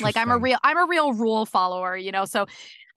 Like 0.01 0.17
I'm 0.17 0.31
a 0.31 0.38
real 0.38 0.57
I'm 0.63 0.77
a 0.77 0.86
real 0.86 1.13
rule 1.13 1.45
follower, 1.45 1.95
you 1.95 2.12
know. 2.12 2.25
So 2.25 2.48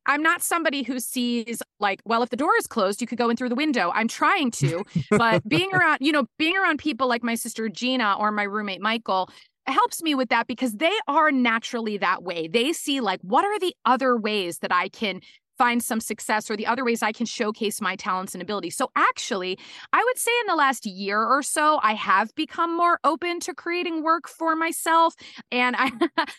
I'm 0.08 0.22
not 0.22 0.42
somebody 0.42 0.82
who 0.82 0.98
sees 0.98 1.62
like, 1.78 2.00
well, 2.04 2.22
if 2.22 2.30
the 2.30 2.36
door 2.36 2.52
is 2.58 2.66
closed, 2.66 3.00
you 3.00 3.06
could 3.06 3.18
go 3.18 3.28
in 3.28 3.36
through 3.36 3.50
the 3.50 3.54
window. 3.54 3.92
I'm 3.94 4.08
trying 4.08 4.50
to, 4.52 4.82
but 5.10 5.46
being 5.46 5.70
around, 5.74 5.98
you 6.00 6.12
know, 6.12 6.24
being 6.38 6.56
around 6.56 6.78
people 6.78 7.06
like 7.06 7.22
my 7.22 7.34
sister 7.34 7.68
Gina 7.68 8.16
or 8.18 8.32
my 8.32 8.44
roommate 8.44 8.80
Michael 8.80 9.28
helps 9.66 10.02
me 10.02 10.14
with 10.14 10.30
that 10.30 10.46
because 10.46 10.72
they 10.72 10.96
are 11.06 11.30
naturally 11.30 11.98
that 11.98 12.22
way. 12.22 12.48
They 12.48 12.72
see 12.72 13.00
like, 13.00 13.20
what 13.20 13.44
are 13.44 13.58
the 13.60 13.74
other 13.84 14.16
ways 14.16 14.60
that 14.60 14.72
I 14.72 14.88
can 14.88 15.20
find 15.58 15.82
some 15.82 16.00
success 16.00 16.50
or 16.50 16.56
the 16.56 16.66
other 16.66 16.84
ways 16.84 17.02
I 17.02 17.12
can 17.12 17.26
showcase 17.26 17.80
my 17.80 17.96
talents 17.96 18.34
and 18.34 18.40
abilities. 18.42 18.76
So, 18.76 18.90
actually, 18.96 19.58
I 19.92 20.02
would 20.04 20.18
say 20.18 20.30
in 20.40 20.46
the 20.46 20.54
last 20.54 20.86
year 20.86 21.22
or 21.22 21.42
so, 21.42 21.80
I 21.82 21.94
have 21.94 22.34
become 22.34 22.76
more 22.76 22.98
open 23.04 23.40
to 23.40 23.54
creating 23.54 24.02
work 24.02 24.28
for 24.28 24.54
myself. 24.56 25.14
And 25.50 25.76
I, 25.78 25.90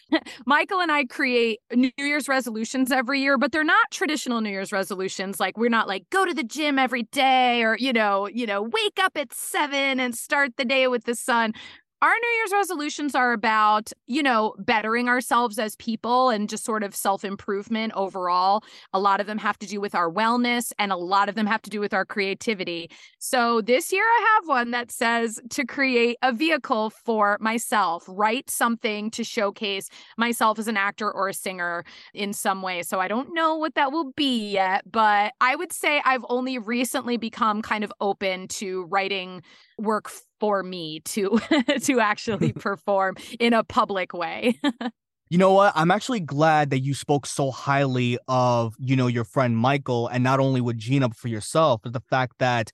Michael 0.46 0.80
and 0.80 0.92
I 0.92 1.06
create 1.06 1.60
New 1.74 1.92
Year's 1.98 2.28
resolutions 2.28 2.92
every 2.92 3.22
year, 3.22 3.38
but 3.38 3.52
they're 3.52 3.64
not 3.64 3.92
traditional 3.92 4.42
New 4.42 4.50
Year's 4.50 4.72
resolutions. 4.72 5.40
Like, 5.40 5.58
we're 5.58 5.70
not 5.70 5.88
like 5.88 6.10
go 6.10 6.26
to 6.26 6.34
the 6.34 6.44
gym 6.44 6.80
every 6.80 7.04
day 7.04 7.64
or, 7.64 7.78
you 7.78 7.94
know, 7.94 8.28
you 8.28 8.46
know, 8.46 8.62
wake 8.64 9.00
up 9.02 9.14
at 9.16 9.34
seven 9.34 10.00
and 10.00 10.16
start 10.16 10.52
the 10.58 10.66
day 10.66 10.88
with 10.88 11.04
the 11.04 11.16
sun 11.16 11.54
our 12.02 12.14
New 12.14 12.30
Year's 12.38 12.52
resolutions 12.54 13.14
are 13.14 13.34
about, 13.34 13.92
you 14.08 14.24
know, 14.24 14.56
bettering 14.58 15.10
ourselves 15.10 15.60
as 15.60 15.76
people 15.76 16.30
and 16.30 16.48
just 16.48 16.64
sort 16.64 16.82
of 16.82 16.96
self 16.96 17.26
improvement 17.26 17.92
overall. 17.94 18.64
A 18.94 19.00
lot 19.00 19.20
of 19.20 19.28
them 19.28 19.38
have 19.38 19.60
to 19.60 19.68
do 19.68 19.82
with 19.82 19.96
our 19.96 20.10
wellness 20.10 20.72
and 20.80 20.94
a 20.94 20.96
lot 20.96 21.28
of 21.28 21.36
them 21.36 21.46
have 21.46 21.62
to 21.64 21.70
do 21.70 21.82
with 21.82 21.94
our 21.94 22.06
creativity. 22.06 22.90
So 23.20 23.60
this 23.62 23.92
year 23.92 24.04
I 24.04 24.36
have 24.36 24.48
one 24.48 24.72
that 24.72 24.92
says 24.92 25.40
to 25.50 25.66
create 25.66 26.18
a 26.22 26.32
vehicle 26.32 26.90
for 26.92 27.38
myself, 27.42 28.06
write 28.08 28.50
something 28.50 29.12
to 29.12 29.24
showcase 29.26 29.90
myself 30.18 30.58
as 30.58 30.70
an 30.70 30.78
actor 30.78 31.12
or 31.12 31.28
a 31.28 31.34
singer 31.34 31.84
in 32.14 32.32
some 32.32 32.62
way. 32.62 32.82
So 32.84 33.02
I 33.02 33.10
don't 33.10 33.34
know 33.34 33.58
what 33.58 33.76
that 33.76 33.92
will 33.92 34.14
be 34.14 34.52
yet, 34.52 34.90
but 34.90 35.34
I 35.42 35.56
would 35.56 35.74
say 35.74 36.02
I've 36.06 36.26
only 36.30 36.60
recently 36.60 37.18
become 37.18 37.62
kind 37.62 37.84
of 37.84 37.92
open 38.00 38.48
to 38.50 38.86
writing 38.86 39.42
work 39.78 40.10
for 40.40 40.64
me 40.64 41.02
to 41.02 41.40
to 41.82 42.00
actually 42.00 42.54
perform 42.54 43.18
in 43.40 43.54
a 43.54 43.64
public 43.64 44.14
way. 44.14 44.60
you 45.30 45.38
know 45.38 45.54
what? 45.54 45.74
I'm 45.76 45.92
actually 45.92 46.22
glad 46.22 46.72
that 46.72 46.80
you 46.80 46.94
spoke 46.94 47.26
so 47.26 47.52
highly 47.52 48.18
of, 48.28 48.76
you 48.80 48.96
know, 48.96 49.08
your 49.08 49.24
friend 49.24 49.58
Michael 49.58 50.08
and 50.08 50.24
not 50.24 50.40
only 50.40 50.62
with 50.62 50.78
Gina 50.78 51.10
but 51.10 51.18
for 51.18 51.28
yourself, 51.28 51.82
but 51.84 51.94
the 51.94 52.04
fact 52.10 52.36
that 52.40 52.72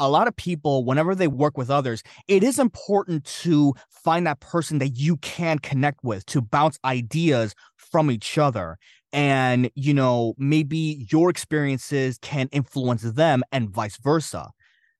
a 0.00 0.08
lot 0.08 0.28
of 0.28 0.36
people, 0.36 0.84
whenever 0.84 1.14
they 1.14 1.26
work 1.26 1.58
with 1.58 1.70
others, 1.70 2.02
it 2.28 2.42
is 2.42 2.58
important 2.58 3.24
to 3.24 3.74
find 3.90 4.26
that 4.26 4.40
person 4.40 4.78
that 4.78 4.90
you 4.90 5.16
can 5.18 5.58
connect 5.58 6.04
with 6.04 6.24
to 6.26 6.40
bounce 6.40 6.78
ideas 6.84 7.54
from 7.76 8.10
each 8.10 8.38
other. 8.38 8.78
And, 9.12 9.70
you 9.74 9.94
know, 9.94 10.34
maybe 10.38 11.06
your 11.10 11.30
experiences 11.30 12.18
can 12.20 12.48
influence 12.52 13.02
them 13.02 13.42
and 13.50 13.70
vice 13.70 13.96
versa. 13.96 14.50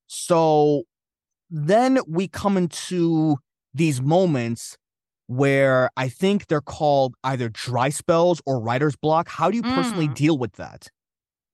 So, 0.07 0.85
then 1.51 1.99
we 2.07 2.29
come 2.29 2.57
into 2.57 3.37
these 3.75 4.01
moments 4.01 4.77
where 5.27 5.91
I 5.97 6.09
think 6.09 6.47
they're 6.47 6.61
called 6.61 7.15
either 7.23 7.49
dry 7.51 7.91
spells 7.91 8.41
or 8.47 8.61
writer's 8.61 8.97
block. 8.97 9.29
How 9.29 9.51
do 9.51 9.57
you 9.57 9.63
personally 9.63 10.09
mm. 10.09 10.15
deal 10.15 10.39
with 10.39 10.55
that? 10.55 10.89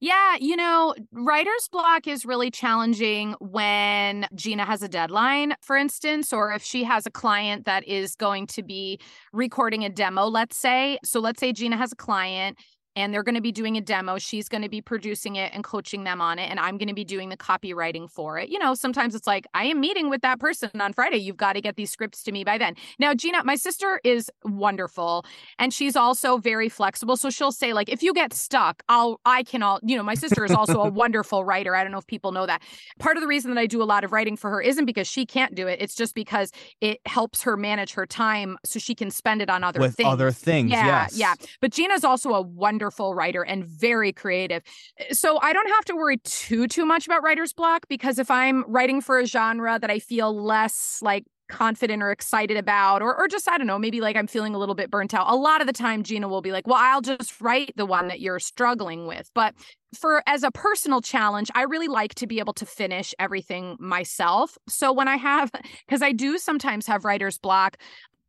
Yeah, 0.01 0.37
you 0.39 0.55
know, 0.55 0.95
writer's 1.13 1.69
block 1.73 2.07
is 2.07 2.27
really 2.27 2.51
challenging 2.51 3.35
when 3.41 4.27
Gina 4.35 4.65
has 4.67 4.83
a 4.83 4.89
deadline, 4.89 5.55
for 5.63 5.77
instance, 5.77 6.31
or 6.31 6.53
if 6.53 6.63
she 6.63 6.85
has 6.85 7.07
a 7.07 7.11
client 7.11 7.65
that 7.65 7.89
is 7.89 8.15
going 8.15 8.47
to 8.49 8.63
be 8.63 9.01
recording 9.33 9.83
a 9.83 9.89
demo, 9.89 10.27
let's 10.27 10.59
say. 10.59 10.99
So 11.05 11.21
let's 11.21 11.41
say 11.41 11.55
Gina 11.55 11.79
has 11.79 11.93
a 11.93 11.97
client 11.97 12.59
and 12.97 13.13
they're 13.13 13.23
going 13.23 13.35
to 13.35 13.41
be 13.41 13.53
doing 13.53 13.77
a 13.77 13.81
demo. 13.81 14.19
She's 14.19 14.49
going 14.49 14.63
to 14.63 14.69
be 14.69 14.81
producing 14.81 15.37
it 15.37 15.53
and 15.53 15.65
coaching 15.65 16.05
them 16.05 16.21
on 16.21 16.39
it. 16.39 16.51
And 16.51 16.61
I'm 16.61 16.79
going 16.79 16.89
to 16.89 16.95
be 16.95 17.05
doing 17.05 17.29
the 17.29 17.37
copywriting 17.37 18.09
for 18.09 18.39
it. 18.39 18.49
You 18.49 18.59
know, 18.59 18.75
sometimes 18.75 19.15
it's 19.15 19.27
like, 19.27 19.47
I 19.53 19.65
am 19.65 19.81
meeting 19.81 20.11
with 20.11 20.23
that 20.23 20.39
person 20.39 20.71
on 20.81 20.93
Friday. 20.93 21.17
You've 21.17 21.37
got 21.37 21.55
to 21.55 21.61
get 21.61 21.77
these 21.77 21.91
scripts 21.91 22.23
to 22.25 22.33
me 22.33 22.45
by 22.45 22.59
then. 22.59 22.77
Now, 22.99 23.13
Gina, 23.13 23.43
my 23.45 23.57
sister 23.57 24.01
is 24.05 24.31
wonderful 24.45 25.25
and 25.59 25.75
she's 25.75 25.97
also 25.97 26.39
very 26.39 26.69
flexible. 26.69 27.17
So 27.17 27.31
she'll 27.31 27.53
say, 27.53 27.73
like, 27.73 27.89
if 27.89 28.03
you 28.03 28.15
get 28.15 28.33
stuck, 28.33 28.83
I'll, 28.89 29.21
I 29.25 29.43
can 29.43 29.63
all, 29.63 29.81
you 29.83 29.97
know, 29.97 30.05
my 30.05 30.15
sister 30.15 30.45
is 30.45 30.53
also 30.53 30.83
a 30.83 30.89
wonderful 30.91 31.45
writer. 31.45 31.75
I 31.75 31.83
don't 31.83 31.91
know 31.91 31.99
if 31.99 32.07
people 32.07 32.31
know 32.31 32.47
that. 32.47 32.63
Part 33.01 33.17
of 33.17 33.23
the 33.23 33.27
reason 33.27 33.53
that 33.55 33.61
I 33.61 33.67
do 33.67 33.83
a 33.83 33.85
lot 33.85 34.05
of 34.05 34.13
writing 34.13 34.37
for 34.37 34.51
her 34.51 34.61
isn't 34.61 34.85
because 34.85 35.09
she 35.09 35.27
can't 35.27 35.55
do 35.55 35.67
it. 35.67 35.81
It's 35.83 35.97
just 35.97 36.15
because 36.15 36.53
it 36.81 37.01
helps 37.07 37.43
her 37.43 37.57
manage 37.57 37.95
her 37.95 38.07
time 38.07 38.57
so 38.65 38.79
she 38.79 38.95
can 38.95 39.11
spend 39.11 39.43
it 39.43 39.51
on 39.51 39.65
other 39.65 39.81
with 39.81 39.97
things. 39.97 40.09
other 40.09 40.31
things. 40.31 40.71
Yeah. 40.71 40.87
Yes. 40.87 41.17
Yeah. 41.17 41.35
But 41.61 41.73
Gina's 41.73 42.05
also 42.05 42.35
a 42.35 42.41
wonderful 42.41 42.84
wonderful 42.85 43.15
writer 43.15 43.43
and 43.43 43.65
very 43.65 44.13
creative. 44.13 44.63
Eh, 44.99 45.13
so 45.13 45.39
I 45.41 45.53
don't 45.53 45.69
have 45.71 45.85
to 45.87 45.97
worry 45.97 46.19
too 46.19 46.69
too 46.69 46.85
much 46.85 47.07
about 47.07 47.23
writer's 47.23 47.53
block 47.53 47.87
because 47.89 48.19
if 48.19 48.31
I'm 48.31 48.65
writing 48.69 49.01
for 49.01 49.19
a 49.19 49.27
genre 49.27 49.79
that 49.79 49.91
I 49.91 49.99
feel 49.99 50.35
less 50.35 50.99
like 51.01 51.25
confident 51.49 52.03
or 52.03 52.11
excited 52.11 52.57
about 52.57 53.03
or 53.03 53.15
or 53.15 53.29
just 53.29 53.49
I 53.49 53.59
don't 53.59 53.67
know 53.67 53.79
maybe 53.79 54.01
like 54.01 54.17
I'm 54.17 54.27
feeling 54.27 54.55
a 54.55 54.59
little 54.59 54.75
bit 54.75 54.91
burnt 54.91 55.13
out 55.15 55.31
a 55.31 55.37
lot 55.37 55.61
of 55.61 55.67
the 55.67 55.75
time 55.75 56.03
Gina 56.03 56.27
will 56.27 56.41
be 56.41 56.53
like 56.53 56.67
well 56.67 56.79
I'll 56.79 57.03
just 57.03 57.39
write 57.41 57.73
the 57.77 57.85
one 57.85 58.09
that 58.09 58.21
you're 58.21 58.41
struggling 58.41 59.07
with 59.07 59.31
but 59.35 59.55
for 59.95 60.23
as 60.27 60.43
a 60.43 60.51
personal 60.51 61.03
challenge 61.03 61.51
I 61.55 61.63
really 61.63 61.89
like 61.89 62.15
to 62.17 62.27
be 62.27 62.39
able 62.39 62.55
to 62.55 62.67
finish 62.67 63.15
everything 63.19 63.77
myself 63.79 64.57
so 64.69 64.91
when 64.91 65.07
I 65.07 65.17
have 65.17 65.51
cuz 65.89 66.01
I 66.01 66.13
do 66.13 66.39
sometimes 66.39 66.87
have 66.87 67.05
writer's 67.05 67.39
block 67.39 67.77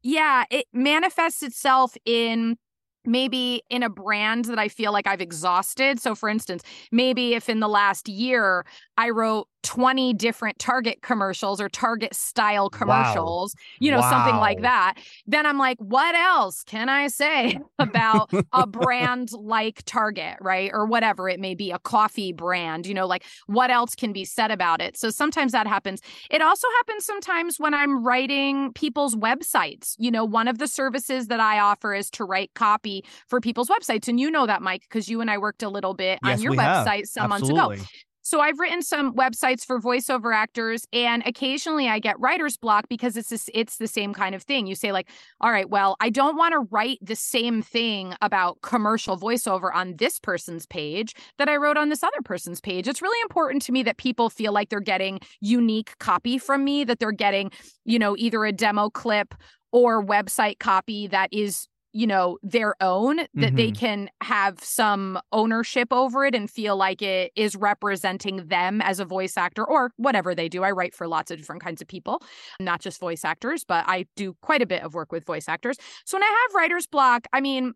yeah 0.04 0.44
it 0.52 0.66
manifests 0.74 1.42
itself 1.42 1.96
in 2.06 2.58
maybe 3.06 3.64
in 3.70 3.84
a 3.84 3.90
brand 3.90 4.46
that 4.46 4.60
I 4.60 4.68
feel 4.68 4.92
like 4.92 5.08
I've 5.08 5.22
exhausted. 5.22 6.00
So, 6.00 6.16
for 6.16 6.30
instance, 6.30 6.64
maybe 6.92 7.34
if 7.34 7.50
in 7.50 7.60
the 7.60 7.70
last 7.70 8.08
year 8.08 8.66
I 8.98 9.10
wrote 9.10 9.48
20 9.66 10.14
different 10.14 10.60
Target 10.60 11.02
commercials 11.02 11.60
or 11.60 11.68
Target 11.68 12.14
style 12.14 12.70
commercials, 12.70 13.56
wow. 13.56 13.62
you 13.80 13.92
know, 13.92 14.00
wow. 14.00 14.10
something 14.10 14.36
like 14.36 14.62
that, 14.62 14.96
then 15.26 15.46
I'm 15.46 15.58
like, 15.58 15.78
what 15.80 16.14
else 16.14 16.64
can 16.64 16.88
I 16.88 17.08
say 17.08 17.58
about 17.80 18.32
a 18.54 18.68
brand 18.68 19.32
like 19.34 19.84
Target, 19.86 20.38
right? 20.40 20.70
Or 20.72 20.86
whatever 20.86 21.28
it 21.28 21.40
may 21.40 21.56
be, 21.56 21.72
a 21.72 21.80
coffee 21.80 22.32
brand, 22.32 22.86
you 22.86 22.94
know, 22.94 23.08
like 23.08 23.24
what 23.48 23.72
else 23.72 23.96
can 23.96 24.14
be 24.14 24.24
said 24.24 24.52
about 24.52 24.82
it? 24.82 24.98
So 24.98 25.10
sometimes 25.10 25.52
that 25.54 25.66
happens. 25.66 26.00
It 26.30 26.42
also 26.42 26.68
happens 26.78 27.04
sometimes 27.04 27.60
when 27.60 27.74
I'm 27.74 28.04
writing 28.06 28.72
people's 28.74 29.16
websites. 29.16 29.96
You 29.98 30.12
know, 30.12 30.24
one 30.24 30.48
of 30.48 30.60
the 30.60 30.68
services 30.68 31.28
that 31.28 31.40
I 31.40 31.60
offer 31.60 31.96
is 31.96 32.12
to 32.12 32.24
write 32.24 32.54
copy 32.54 33.04
for 33.28 33.42
people's 33.42 33.70
websites. 33.70 34.08
And 34.08 34.20
you 34.20 34.30
know 34.30 34.46
that, 34.46 34.62
Mike, 34.62 34.82
because 34.82 35.10
you 35.10 35.22
and 35.22 35.32
I 35.32 35.40
worked 35.40 35.64
a 35.64 35.70
little 35.70 35.96
bit 35.96 36.20
yes, 36.24 36.38
on 36.38 36.44
your 36.44 36.54
website 36.54 36.98
have. 36.98 37.08
some 37.08 37.32
Absolutely. 37.32 37.78
months 37.78 37.82
ago. 37.82 37.88
So 38.26 38.40
I've 38.40 38.60
written 38.60 38.82
some 38.82 39.14
websites 39.14 39.64
for 39.64 39.80
voiceover 39.80 40.34
actors 40.34 40.84
and 40.92 41.22
occasionally 41.28 41.88
I 41.88 42.00
get 42.00 42.20
writer's 42.20 42.58
block 42.58 42.90
because 42.90 43.16
it's 43.16 43.30
this, 43.30 43.52
it's 43.54 43.78
the 43.78 43.86
same 43.88 44.16
kind 44.16 44.34
of 44.34 44.42
thing. 44.42 44.66
You 44.66 44.74
say 44.74 44.92
like, 44.92 45.10
"All 45.42 45.52
right, 45.52 45.70
well, 45.70 45.96
I 46.00 46.10
don't 46.10 46.36
want 46.36 46.54
to 46.54 46.68
write 46.72 46.98
the 47.04 47.16
same 47.16 47.62
thing 47.62 48.16
about 48.22 48.60
commercial 48.64 49.16
voiceover 49.16 49.70
on 49.72 49.98
this 49.98 50.20
person's 50.20 50.66
page 50.66 51.14
that 51.38 51.48
I 51.50 51.56
wrote 51.58 51.78
on 51.78 51.90
this 51.90 52.02
other 52.02 52.22
person's 52.24 52.60
page." 52.60 52.88
It's 52.88 53.02
really 53.02 53.22
important 53.22 53.62
to 53.64 53.72
me 53.72 53.84
that 53.84 53.98
people 53.98 54.32
feel 54.32 54.52
like 54.54 54.70
they're 54.70 54.80
getting 54.82 55.20
unique 55.40 55.96
copy 56.00 56.40
from 56.40 56.64
me, 56.66 56.84
that 56.84 56.98
they're 56.98 57.12
getting, 57.12 57.52
you 57.86 58.00
know, 58.00 58.16
either 58.18 58.44
a 58.44 58.52
demo 58.52 58.90
clip 58.90 59.36
or 59.72 60.04
website 60.04 60.58
copy 60.58 61.06
that 61.06 61.30
is 61.32 61.68
you 61.96 62.06
know 62.06 62.38
their 62.44 62.76
own 62.82 63.16
that 63.16 63.30
mm-hmm. 63.34 63.56
they 63.56 63.72
can 63.72 64.10
have 64.22 64.60
some 64.62 65.18
ownership 65.32 65.88
over 65.92 66.26
it 66.26 66.36
and 66.36 66.52
feel 66.52 66.76
like 66.76 67.02
it 67.02 67.32
is 67.38 67.56
representing 67.56 68.46
them 68.48 68.82
as 68.82 69.00
a 69.00 69.06
voice 69.06 69.38
actor 69.38 69.66
or 69.66 69.92
whatever 69.96 70.36
they 70.36 70.50
do 70.50 70.62
i 70.62 70.70
write 70.70 70.94
for 70.94 71.08
lots 71.08 71.32
of 71.32 71.38
different 71.38 71.64
kinds 71.64 71.82
of 71.82 71.88
people 71.88 72.22
not 72.60 72.82
just 72.82 73.00
voice 73.00 73.24
actors 73.24 73.64
but 73.64 73.86
i 73.88 74.06
do 74.18 74.36
quite 74.42 74.62
a 74.62 74.66
bit 74.66 74.84
of 74.84 74.94
work 74.94 75.12
with 75.12 75.26
voice 75.26 75.48
actors 75.48 75.78
so 76.04 76.18
when 76.18 76.24
i 76.24 76.28
have 76.28 76.54
writer's 76.54 76.86
block 76.86 77.26
i 77.34 77.40
mean 77.40 77.74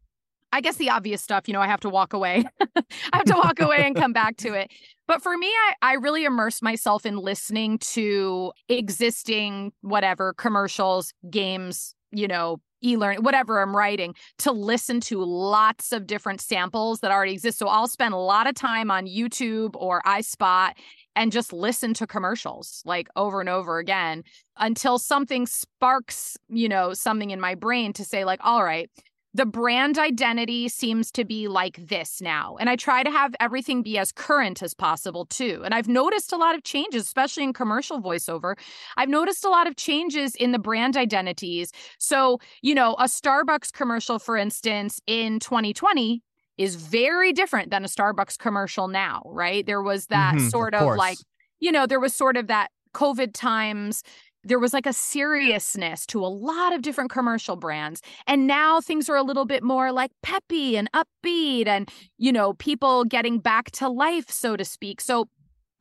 I 0.51 0.61
guess 0.61 0.77
the 0.77 0.89
obvious 0.89 1.21
stuff, 1.21 1.47
you 1.47 1.53
know, 1.53 1.61
I 1.61 1.67
have 1.67 1.81
to 1.81 1.89
walk 1.89 2.11
away. 2.11 2.43
I 2.75 2.83
have 3.13 3.25
to 3.25 3.35
walk 3.35 3.59
away 3.59 3.83
and 3.85 3.95
come 3.95 4.13
back 4.13 4.38
to 4.38 4.53
it. 4.53 4.71
But 5.07 5.21
for 5.21 5.38
me, 5.38 5.45
I, 5.45 5.73
I 5.83 5.93
really 5.93 6.25
immerse 6.25 6.63
myself 6.63 7.05
in 7.05 7.17
listening 7.17 7.77
to 7.93 8.51
existing 8.67 9.73
whatever 9.81 10.33
commercials, 10.33 11.13
games, 11.29 11.93
you 12.11 12.27
know, 12.27 12.57
e-learning 12.83 13.24
whatever 13.24 13.62
i'm 13.62 13.75
writing 13.75 14.13
to 14.38 14.51
listen 14.51 15.00
to 15.00 15.24
lots 15.24 15.91
of 15.91 16.07
different 16.07 16.41
samples 16.41 17.00
that 17.00 17.12
already 17.12 17.33
exist. 17.33 17.59
So 17.59 17.67
i'll 17.67 17.88
spend 17.88 18.13
a 18.13 18.17
lot 18.17 18.48
of 18.48 18.55
time 18.55 18.91
on 18.91 19.05
youtube 19.05 19.71
or 19.75 20.01
ispot 20.05 20.74
and 21.15 21.31
just 21.31 21.51
listen 21.51 21.93
to 21.95 22.07
commercials 22.07 22.81
like 22.86 23.07
over 23.15 23.39
and 23.39 23.50
over 23.50 23.79
again 23.79 24.24
until 24.57 24.98
something 24.98 25.45
sparks 25.45 26.38
you 26.50 26.69
know 26.69 26.93
something 26.93 27.31
in 27.31 27.39
my 27.39 27.55
brain 27.55 27.93
to 27.93 28.03
say 28.03 28.25
like 28.25 28.39
all 28.43 28.63
right 28.63 28.89
the 29.33 29.45
brand 29.45 30.00
identity 30.00 30.67
seems 30.69 31.12
to 31.12 31.24
be 31.24 31.48
like 31.48 31.77
this 31.88 32.19
now. 32.19 32.57
And 32.59 32.69
I 32.69 32.75
try 32.75 33.03
to 33.03 33.12
have 33.12 33.36
everything 33.39 33.83
be 33.83 33.98
as 33.98 34.12
current 34.12 34.63
as 34.63 34.74
possible 34.74 35.25
too. 35.25 35.62
And 35.63 35.74
I've 35.74 35.88
noticed 35.88 36.33
a 36.33 36.38
lot 36.38 36.55
of 36.55 36.63
changes, 36.63 37.03
especially 37.03 37.43
in 37.43 37.53
commercial 37.53 38.01
voiceover. 38.01 38.57
I've 38.98 39.09
noticed 39.09 39.45
a 39.45 39.50
lot 39.50 39.67
of 39.67 39.75
changes 39.75 40.36
in 40.36 40.51
the 40.51 40.59
brand 40.59 40.98
identities. 40.98 41.71
So, 42.00 42.39
you 42.62 42.74
know, 42.74 42.95
a 42.95 43.05
Starbucks 43.05 43.71
commercial, 43.71 44.17
for 44.17 44.36
instance, 44.36 45.00
in 45.05 45.39
2020 45.39 46.24
is 46.57 46.75
very 46.75 47.31
different 47.31 47.69
than 47.69 47.86
a 47.86 47.88
Starbucks 47.88 48.38
commercial 48.38 48.88
now, 48.88 49.21
right? 49.25 49.65
There 49.65 49.81
was 49.81 50.07
that 50.07 50.36
mm-hmm, 50.36 50.48
sort 50.50 50.74
of, 50.74 50.89
of 50.89 50.98
like, 50.98 51.17
you 51.59 51.71
know, 51.71 51.86
there 51.86 52.00
was 52.00 52.15
sort 52.15 52.36
of 52.36 52.48
that 52.48 52.69
COVID 52.93 53.33
times 53.33 54.03
there 54.50 54.60
was 54.60 54.74
like 54.74 54.88
a 54.88 54.94
seriousness 54.94 56.06
to 56.08 56.20
a 56.20 56.27
lot 56.27 56.74
of 56.74 56.82
different 56.82 57.12
commercial 57.12 57.56
brands 57.56 58.01
and 58.27 58.48
now 58.48 58.82
things 58.82 59.08
are 59.08 59.15
a 59.15 59.24
little 59.24 59.46
bit 59.46 59.63
more 59.63 59.91
like 59.91 60.12
peppy 60.24 60.75
and 60.75 60.89
upbeat 60.91 61.68
and 61.68 61.89
you 62.18 62.32
know 62.32 62.53
people 62.53 63.06
getting 63.06 63.39
back 63.39 63.72
to 63.72 63.88
life 63.88 64.29
so 64.29 64.58
to 64.58 64.65
speak 64.65 65.00
so 65.00 65.29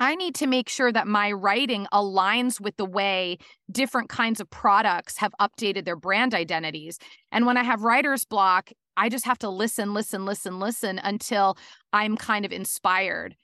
I 0.01 0.15
need 0.15 0.37
to 0.37 0.47
make 0.47 0.69
sure 0.69 0.93
that 0.93 1.09
my 1.09 1.33
writing 1.33 1.89
aligns 1.93 2.61
with 2.61 2.77
the 2.77 2.85
way 2.85 3.39
different 3.73 4.09
kinds 4.09 4.39
of 4.39 4.49
products 4.49 5.19
have 5.19 5.33
updated 5.41 5.87
their 5.87 5.97
brand 5.97 6.35
identities. 6.35 7.01
And 7.33 7.47
when 7.47 7.57
I 7.57 7.65
have 7.65 7.83
writer's 7.83 8.25
block, 8.25 8.71
I 8.97 9.09
just 9.09 9.25
have 9.25 9.39
to 9.39 9.49
listen, 9.49 9.95
listen, 9.95 10.25
listen, 10.25 10.61
listen 10.61 11.01
until 11.03 11.59
I'm 11.93 12.17
kind 12.17 12.45
of 12.45 12.53
inspired 12.53 13.35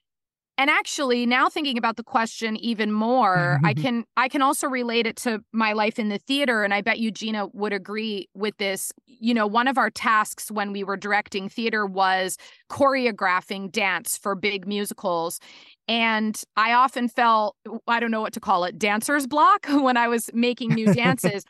and 0.57 0.71
actually 0.71 1.27
now 1.27 1.49
thinking 1.49 1.79
about 1.79 1.97
the 1.97 2.03
question 2.03 2.57
even 2.57 2.93
more 2.93 3.61
i 3.65 3.73
mm-hmm. 3.73 3.83
can 3.83 4.05
i 4.17 4.29
can 4.29 4.43
also 4.43 4.69
relate 4.69 5.07
it 5.07 5.17
to 5.17 5.43
my 5.53 5.73
life 5.73 5.99
in 5.99 6.09
the 6.09 6.19
theater 6.19 6.65
and 6.65 6.73
i 6.75 6.81
bet 6.81 6.99
eugenia 6.99 7.47
would 7.53 7.73
agree 7.73 8.29
with 8.35 8.57
this. 8.59 8.93
You 9.07 9.35
know 9.35 9.47
one 9.47 9.69
of 9.69 9.79
our 9.79 9.91
tasks 9.91 10.51
when 10.51 10.73
we 10.73 10.85
were 10.85 10.97
directing 10.97 11.49
theater 11.49 11.87
was 11.87 12.37
choreographing 12.71 13.71
dance 13.71 14.17
for 14.17 14.35
big 14.35 14.67
musicals. 14.67 15.41
And 15.87 16.41
i 16.57 16.73
often 16.73 17.09
felt 17.09 17.57
i 17.87 18.01
don't 18.01 18.11
know 18.11 18.23
what 18.23 18.33
to 18.35 18.41
call 18.41 18.65
it 18.65 18.79
dancer's 18.79 19.27
block 19.27 19.67
when 19.69 19.97
i 19.97 20.09
was 20.09 20.31
making 20.33 20.71
new 20.71 20.93
dances 20.95 21.45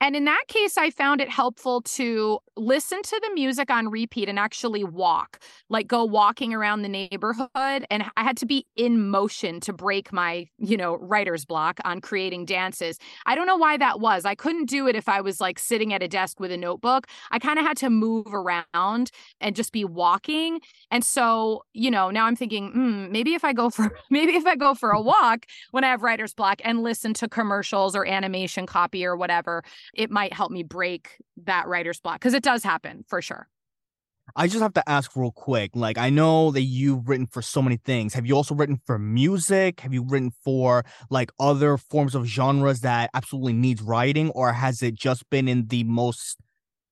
and 0.00 0.14
in 0.14 0.26
that 0.26 0.44
case, 0.48 0.76
I 0.76 0.90
found 0.90 1.20
it 1.20 1.30
helpful 1.30 1.80
to 1.82 2.38
listen 2.56 3.02
to 3.02 3.20
the 3.22 3.34
music 3.34 3.70
on 3.70 3.88
repeat 3.88 4.28
and 4.28 4.38
actually 4.38 4.84
walk, 4.84 5.40
like 5.70 5.86
go 5.86 6.04
walking 6.04 6.52
around 6.52 6.82
the 6.82 6.88
neighborhood. 6.88 7.48
And 7.54 8.04
I 8.16 8.22
had 8.22 8.36
to 8.38 8.46
be 8.46 8.66
in 8.76 9.08
motion 9.08 9.58
to 9.60 9.72
break 9.72 10.12
my, 10.12 10.48
you 10.58 10.76
know, 10.76 10.96
writer's 10.96 11.44
block 11.44 11.80
on 11.84 12.00
creating 12.00 12.44
dances. 12.44 12.98
I 13.24 13.34
don't 13.34 13.46
know 13.46 13.56
why 13.56 13.78
that 13.78 14.00
was. 14.00 14.26
I 14.26 14.34
couldn't 14.34 14.66
do 14.66 14.86
it 14.86 14.96
if 14.96 15.08
I 15.08 15.22
was 15.22 15.40
like 15.40 15.58
sitting 15.58 15.94
at 15.94 16.02
a 16.02 16.08
desk 16.08 16.40
with 16.40 16.52
a 16.52 16.56
notebook. 16.56 17.06
I 17.30 17.38
kind 17.38 17.58
of 17.58 17.64
had 17.64 17.78
to 17.78 17.90
move 17.90 18.32
around 18.32 19.10
and 19.40 19.56
just 19.56 19.72
be 19.72 19.84
walking. 19.84 20.60
And 20.90 21.04
so, 21.04 21.64
you 21.72 21.90
know, 21.90 22.10
now 22.10 22.26
I'm 22.26 22.36
thinking, 22.36 22.70
hmm, 22.70 23.10
maybe 23.10 23.34
if 23.34 23.44
I 23.44 23.54
go 23.54 23.70
for, 23.70 23.90
maybe 24.10 24.34
if 24.34 24.46
I 24.46 24.56
go 24.56 24.74
for 24.74 24.90
a 24.90 25.00
walk 25.00 25.46
when 25.70 25.84
I 25.84 25.88
have 25.88 26.02
writer's 26.02 26.34
block 26.34 26.60
and 26.64 26.82
listen 26.82 27.14
to 27.14 27.28
commercials 27.28 27.96
or 27.96 28.06
animation 28.06 28.66
copy 28.66 29.04
or 29.04 29.16
whatever 29.16 29.62
it 29.94 30.10
might 30.10 30.32
help 30.32 30.50
me 30.50 30.62
break 30.62 31.16
that 31.44 31.66
writer's 31.66 32.00
block 32.00 32.20
because 32.20 32.34
it 32.34 32.42
does 32.42 32.62
happen 32.62 33.04
for 33.08 33.20
sure. 33.22 33.48
I 34.34 34.48
just 34.48 34.60
have 34.60 34.74
to 34.74 34.88
ask 34.88 35.14
real 35.14 35.30
quick. 35.30 35.70
Like, 35.74 35.98
I 35.98 36.10
know 36.10 36.50
that 36.50 36.62
you've 36.62 37.08
written 37.08 37.26
for 37.26 37.42
so 37.42 37.62
many 37.62 37.76
things. 37.76 38.12
Have 38.14 38.26
you 38.26 38.34
also 38.34 38.54
written 38.54 38.80
for 38.84 38.98
music? 38.98 39.80
Have 39.80 39.94
you 39.94 40.04
written 40.04 40.32
for 40.42 40.84
like 41.10 41.30
other 41.38 41.76
forms 41.76 42.14
of 42.14 42.24
genres 42.24 42.80
that 42.80 43.10
absolutely 43.14 43.52
needs 43.52 43.82
writing, 43.82 44.30
or 44.30 44.52
has 44.52 44.82
it 44.82 44.94
just 44.94 45.28
been 45.30 45.46
in 45.46 45.68
the 45.68 45.84
most 45.84 46.38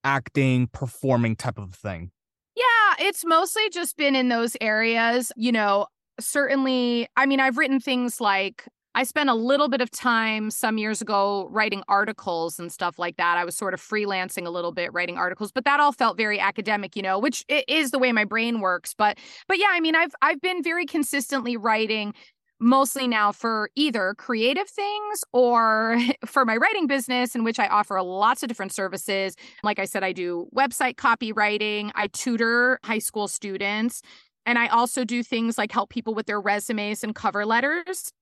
acting, 0.05 0.69
performing 0.69 1.35
type 1.35 1.59
of 1.59 1.75
thing? 1.75 2.13
Yeah, 2.55 3.07
it's 3.07 3.25
mostly 3.25 3.69
just 3.71 3.97
been 3.97 4.15
in 4.15 4.29
those 4.29 4.57
areas. 4.61 5.33
You 5.37 5.51
know, 5.51 5.89
certainly, 6.21 7.09
I 7.17 7.27
mean, 7.27 7.41
I've 7.41 7.59
written 7.59 7.81
things 7.81 8.21
like 8.21 8.65
I 8.95 9.03
spent 9.03 9.29
a 9.29 9.35
little 9.35 9.69
bit 9.69 9.81
of 9.81 9.91
time 9.91 10.51
some 10.51 10.79
years 10.79 11.03
ago 11.03 11.49
writing 11.51 11.83
articles 11.89 12.61
and 12.61 12.71
stuff 12.71 12.99
like 12.99 13.17
that. 13.17 13.37
I 13.37 13.45
was 13.45 13.57
sort 13.57 13.75
of 13.75 13.81
freelancing 13.81 14.47
a 14.47 14.51
little 14.51 14.71
bit 14.71 14.93
writing 14.93 15.19
articles, 15.19 15.51
but 15.51 15.65
that 15.65 15.81
all 15.81 15.91
felt 15.91 16.17
very 16.17 16.39
academic, 16.39 16.95
you 16.95 17.03
know, 17.03 17.19
which 17.19 17.45
is 17.49 17.91
the 17.91 17.99
way 17.99 18.13
my 18.13 18.25
brain 18.25 18.61
works. 18.61 18.95
But 18.97 19.19
but 19.49 19.59
yeah, 19.59 19.71
I 19.71 19.81
mean, 19.81 19.97
I've 19.97 20.15
I've 20.23 20.41
been 20.41 20.63
very 20.63 20.87
consistently 20.87 21.57
writing 21.57 22.15
mostly 22.61 23.09
now 23.09 23.33
for 23.33 23.69
either 23.75 24.15
creative 24.17 24.69
things 24.69 25.25
or 25.33 25.99
for 26.25 26.45
my 26.45 26.57
writing 26.57 26.87
business 26.87 27.35
in 27.35 27.43
which 27.43 27.59
I 27.59 27.67
offer 27.67 28.01
lots 28.01 28.45
of 28.45 28.49
different 28.49 28.73
services. 28.73 29.35
Like 29.65 29.81
I 29.81 29.87
said, 29.87 30.05
I 30.05 30.13
do 30.13 30.47
website 30.55 30.95
copywriting, 30.95 31.91
I 31.97 32.07
tutor 32.07 32.79
high 32.85 33.01
school 33.01 33.27
students, 33.27 34.03
and 34.47 34.57
I 34.57 34.69
also 34.69 35.05
do 35.05 35.25
things 35.25 35.59
like 35.59 35.73
help 35.73 35.91
people 35.91 36.15
with 36.15 36.27
their 36.27 36.41
resumes 36.41 37.03
and 37.03 37.13
cover 37.13 37.45
letters. 37.45 38.13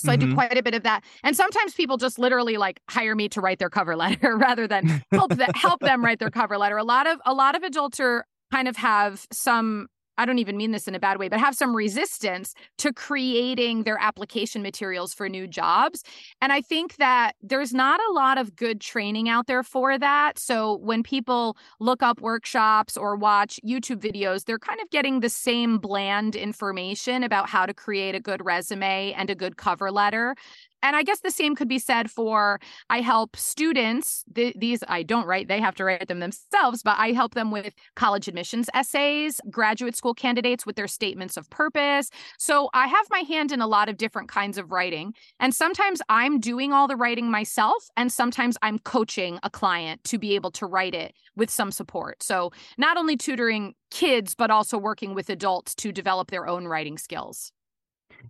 So 0.00 0.06
mm-hmm. 0.06 0.12
I 0.12 0.16
do 0.16 0.26
mm-hmm. 0.26 0.34
quite 0.34 0.58
a 0.58 0.62
bit 0.62 0.74
of 0.74 0.82
that. 0.82 1.04
And 1.22 1.36
sometimes 1.36 1.74
people 1.74 1.96
just 1.96 2.18
literally 2.18 2.56
like 2.56 2.80
hire 2.88 3.14
me 3.14 3.28
to 3.30 3.40
write 3.40 3.58
their 3.58 3.70
cover 3.70 3.96
letter 4.04 4.36
rather 4.36 4.66
than 4.66 5.02
help 5.10 5.34
them 5.34 5.50
help 5.54 5.80
them 5.80 6.04
write 6.04 6.18
their 6.18 6.30
cover 6.30 6.58
letter. 6.58 6.76
A 6.76 6.84
lot 6.84 7.06
of 7.06 7.18
a 7.24 7.34
lot 7.34 7.54
of 7.54 7.62
adults 7.62 8.00
are 8.00 8.24
kind 8.50 8.68
of 8.68 8.76
have 8.76 9.26
some 9.32 9.88
I 10.18 10.26
don't 10.26 10.38
even 10.38 10.56
mean 10.56 10.72
this 10.72 10.86
in 10.86 10.94
a 10.94 11.00
bad 11.00 11.18
way, 11.18 11.28
but 11.28 11.40
have 11.40 11.54
some 11.54 11.74
resistance 11.74 12.54
to 12.78 12.92
creating 12.92 13.84
their 13.84 13.98
application 14.00 14.62
materials 14.62 15.14
for 15.14 15.28
new 15.28 15.46
jobs. 15.46 16.02
And 16.42 16.52
I 16.52 16.60
think 16.60 16.96
that 16.96 17.32
there's 17.42 17.72
not 17.72 18.00
a 18.08 18.12
lot 18.12 18.38
of 18.38 18.54
good 18.54 18.80
training 18.80 19.28
out 19.28 19.46
there 19.46 19.62
for 19.62 19.98
that. 19.98 20.38
So 20.38 20.76
when 20.76 21.02
people 21.02 21.56
look 21.78 22.02
up 22.02 22.20
workshops 22.20 22.96
or 22.96 23.16
watch 23.16 23.58
YouTube 23.66 24.00
videos, 24.00 24.44
they're 24.44 24.58
kind 24.58 24.80
of 24.80 24.90
getting 24.90 25.20
the 25.20 25.30
same 25.30 25.78
bland 25.78 26.36
information 26.36 27.22
about 27.22 27.48
how 27.48 27.64
to 27.66 27.72
create 27.72 28.14
a 28.14 28.20
good 28.20 28.44
resume 28.44 29.14
and 29.14 29.30
a 29.30 29.34
good 29.34 29.56
cover 29.56 29.90
letter 29.90 30.34
and 30.82 30.96
I 30.96 31.02
guess 31.02 31.20
the 31.20 31.30
same 31.30 31.54
could 31.54 31.68
be 31.68 31.78
said 31.78 32.10
for 32.10 32.60
I 32.88 33.00
help 33.00 33.36
students. 33.36 34.24
Th- 34.34 34.54
these 34.56 34.82
I 34.88 35.02
don't 35.02 35.26
write, 35.26 35.48
they 35.48 35.60
have 35.60 35.74
to 35.76 35.84
write 35.84 36.08
them 36.08 36.20
themselves, 36.20 36.82
but 36.82 36.96
I 36.98 37.12
help 37.12 37.34
them 37.34 37.50
with 37.50 37.74
college 37.96 38.28
admissions 38.28 38.68
essays, 38.74 39.40
graduate 39.50 39.96
school 39.96 40.14
candidates 40.14 40.66
with 40.66 40.76
their 40.76 40.88
statements 40.88 41.36
of 41.36 41.48
purpose. 41.50 42.10
So 42.38 42.70
I 42.74 42.86
have 42.86 43.06
my 43.10 43.20
hand 43.20 43.52
in 43.52 43.60
a 43.60 43.66
lot 43.66 43.88
of 43.88 43.96
different 43.96 44.28
kinds 44.28 44.58
of 44.58 44.72
writing. 44.72 45.14
And 45.38 45.54
sometimes 45.54 46.00
I'm 46.08 46.40
doing 46.40 46.72
all 46.72 46.88
the 46.88 46.96
writing 46.96 47.30
myself, 47.30 47.88
and 47.96 48.12
sometimes 48.12 48.56
I'm 48.62 48.78
coaching 48.78 49.38
a 49.42 49.50
client 49.50 50.04
to 50.04 50.18
be 50.18 50.34
able 50.34 50.50
to 50.52 50.66
write 50.66 50.94
it 50.94 51.14
with 51.36 51.50
some 51.50 51.72
support. 51.72 52.22
So 52.22 52.52
not 52.78 52.96
only 52.96 53.16
tutoring 53.16 53.74
kids, 53.90 54.34
but 54.34 54.50
also 54.50 54.78
working 54.78 55.14
with 55.14 55.30
adults 55.30 55.74
to 55.76 55.92
develop 55.92 56.30
their 56.30 56.46
own 56.46 56.66
writing 56.66 56.98
skills. 56.98 57.52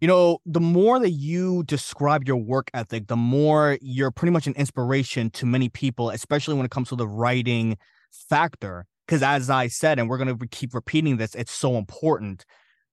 You 0.01 0.09
know, 0.09 0.39
the 0.47 0.61
more 0.61 0.99
that 1.01 1.11
you 1.11 1.65
describe 1.65 2.27
your 2.27 2.37
work 2.37 2.71
ethic, 2.73 3.09
the 3.09 3.17
more 3.17 3.77
you're 3.81 4.11
pretty 4.11 4.33
much 4.33 4.47
an 4.47 4.55
inspiration 4.55 5.31
to 5.31 5.47
many 5.47 5.69
people, 5.69 6.11
especially 6.11 6.55
when 6.55 6.65
it 6.65 6.71
comes 6.71 6.89
to 6.91 6.97
the 6.97 7.09
writing 7.09 7.77
factor. 8.11 8.87
Because 9.07 9.23
as 9.23 9.51
I 9.51 9.67
said, 9.67 9.99
and 9.99 10.09
we're 10.09 10.19
going 10.19 10.39
to 10.39 10.47
keep 10.47 10.73
repeating 10.75 11.17
this, 11.17 11.35
it's 11.35 11.51
so 11.51 11.77
important. 11.77 12.45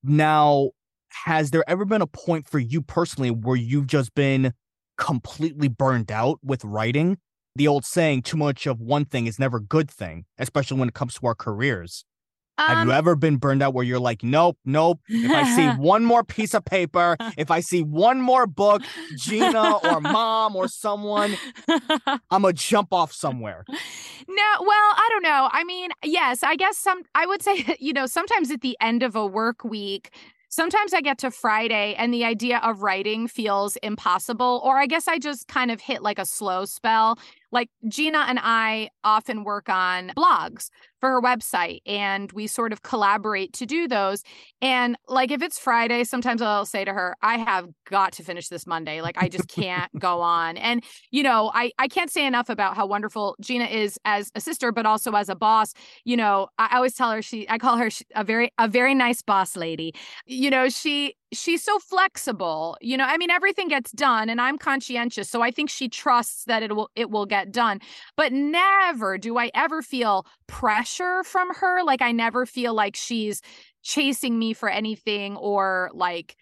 Now, 0.04 0.72
has 1.26 1.52
there 1.52 1.64
ever 1.68 1.86
been 1.86 2.02
a 2.02 2.08
point 2.08 2.48
for 2.48 2.60
you 2.60 2.82
personally 2.82 3.30
where 3.30 3.56
you've 3.56 3.88
just 3.88 4.16
been 4.16 4.54
completely 4.98 5.68
burned 5.68 6.12
out 6.12 6.40
with 6.44 6.66
writing? 6.66 7.20
The 7.56 7.68
old 7.68 7.86
saying, 7.86 8.24
too 8.24 8.38
much 8.38 8.66
of 8.66 8.80
one 8.80 9.06
thing 9.06 9.28
is 9.28 9.40
never 9.40 9.58
a 9.58 9.64
good 9.64 9.90
thing, 9.90 10.26
especially 10.38 10.80
when 10.80 10.90
it 10.90 10.96
comes 10.96 11.14
to 11.16 11.28
our 11.28 11.36
careers. 11.36 12.04
Um, 12.58 12.68
Have 12.68 12.88
you 12.88 12.92
um, 12.92 12.98
ever 12.98 13.16
been 13.16 13.38
burned 13.38 13.62
out 13.62 13.74
where 13.74 13.86
you're 13.86 14.00
like, 14.00 14.24
nope, 14.24 14.58
nope. 14.66 15.00
If 15.08 15.32
I 15.32 15.56
see 15.56 15.68
one 15.82 16.04
more 16.06 16.24
piece 16.24 16.54
of 16.54 16.66
paper, 16.66 17.16
if 17.38 17.52
I 17.52 17.60
see 17.60 17.84
one 17.84 18.22
more 18.22 18.48
book, 18.48 18.82
Gina 19.16 19.78
or 19.78 20.02
mom 20.02 20.56
or 20.56 20.68
someone, 20.68 21.38
I'm 21.68 22.42
gonna 22.42 22.54
jump 22.54 22.94
off 22.94 23.14
somewhere. 23.14 23.64
No, 23.70 24.44
well, 24.60 24.70
I 24.72 25.08
don't 25.12 25.24
know. 25.24 25.50
I 25.52 25.64
mean, 25.64 25.92
yes, 26.04 26.44
I 26.44 26.56
guess 26.56 26.78
some. 26.78 27.04
I 27.14 27.26
would 27.26 27.42
say, 27.42 27.76
you 27.80 27.94
know, 27.94 28.06
sometimes 28.06 28.52
at 28.52 28.62
the 28.62 28.76
end 28.82 29.04
of 29.04 29.16
a 29.16 29.26
work 29.26 29.64
week, 29.64 30.12
sometimes 30.50 30.94
I 30.94 31.02
get 31.02 31.20
to 31.20 31.32
Friday 31.32 31.96
and 31.98 32.14
the 32.14 32.26
idea 32.26 32.60
of 32.64 32.82
writing 32.82 33.28
feels 33.28 33.76
impossible, 33.78 34.62
or 34.64 34.78
I 34.78 34.88
guess 34.88 35.08
I 35.08 35.20
just 35.20 35.48
kind 35.48 35.72
of 35.72 35.82
hit 35.82 36.02
like 36.02 36.20
a 36.20 36.26
slow 36.26 36.66
spell. 36.66 37.20
Like 37.52 37.70
Gina 37.88 38.26
and 38.28 38.40
I 38.42 38.90
often 39.04 39.44
work 39.44 39.70
on 39.70 40.12
blogs. 40.18 40.70
For 41.00 41.10
her 41.10 41.22
website 41.22 41.82
and 41.86 42.32
we 42.32 42.48
sort 42.48 42.74
of 42.74 42.82
collaborate 42.82 43.54
to 43.54 43.66
do 43.66 43.88
those. 43.88 44.24
And 44.62 44.98
like 45.08 45.32
if 45.32 45.42
it's 45.42 45.60
Friday, 45.60 46.04
sometimes 46.04 46.42
I'll 46.42 46.66
say 46.66 46.86
to 46.86 46.94
her, 46.94 47.16
I 47.22 47.38
have 47.38 47.68
got 47.90 48.14
to 48.14 48.24
finish 48.24 48.50
this 48.50 48.66
Monday. 48.66 49.02
Like 49.02 49.18
I 49.18 49.30
just 49.30 49.48
can't 49.48 49.92
go 50.00 50.22
on. 50.22 50.58
And 50.58 50.84
you 51.12 51.24
know, 51.24 51.52
I 51.54 51.72
I 51.78 51.88
can't 51.88 52.12
say 52.12 52.26
enough 52.26 52.50
about 52.50 52.76
how 52.76 52.86
wonderful 52.86 53.36
Gina 53.42 53.66
is 53.66 54.00
as 54.06 54.32
a 54.36 54.42
sister, 54.42 54.72
but 54.72 54.86
also 54.86 55.12
as 55.14 55.30
a 55.30 55.36
boss. 55.36 55.74
You 56.06 56.18
know, 56.18 56.48
I 56.58 56.76
always 56.76 56.96
tell 56.96 57.12
her 57.12 57.22
she 57.22 57.48
I 57.50 57.58
call 57.58 57.78
her 57.78 57.90
a 58.16 58.24
very 58.24 58.52
a 58.58 58.68
very 58.68 58.96
nice 58.96 59.22
boss 59.22 59.56
lady. 59.56 59.94
You 60.26 60.50
know, 60.50 60.70
she 60.70 61.16
she's 61.34 61.62
so 61.62 61.78
flexible 61.80 62.78
you 62.80 62.96
know 62.96 63.04
i 63.04 63.18
mean 63.18 63.30
everything 63.30 63.68
gets 63.68 63.92
done 63.92 64.30
and 64.30 64.40
i'm 64.40 64.58
conscientious 64.58 65.30
so 65.30 65.42
i 65.42 65.52
think 65.52 65.70
she 65.70 65.90
trusts 65.90 66.46
that 66.46 66.64
it 66.64 66.74
will 66.74 66.90
it 66.96 67.10
will 67.10 67.26
get 67.26 67.52
done 67.52 67.80
but 68.16 68.32
never 68.32 69.18
do 69.18 69.38
i 69.38 69.52
ever 69.54 69.82
feel 69.82 70.26
pressure 70.48 70.87
from 71.24 71.54
her 71.56 71.84
like 71.84 72.02
i 72.02 72.12
never 72.12 72.46
feel 72.46 72.74
like 72.74 72.96
she's 72.96 73.42
chasing 73.84 74.38
me 74.38 74.54
for 74.54 74.70
anything 74.70 75.36
or 75.38 75.90
like 75.94 76.36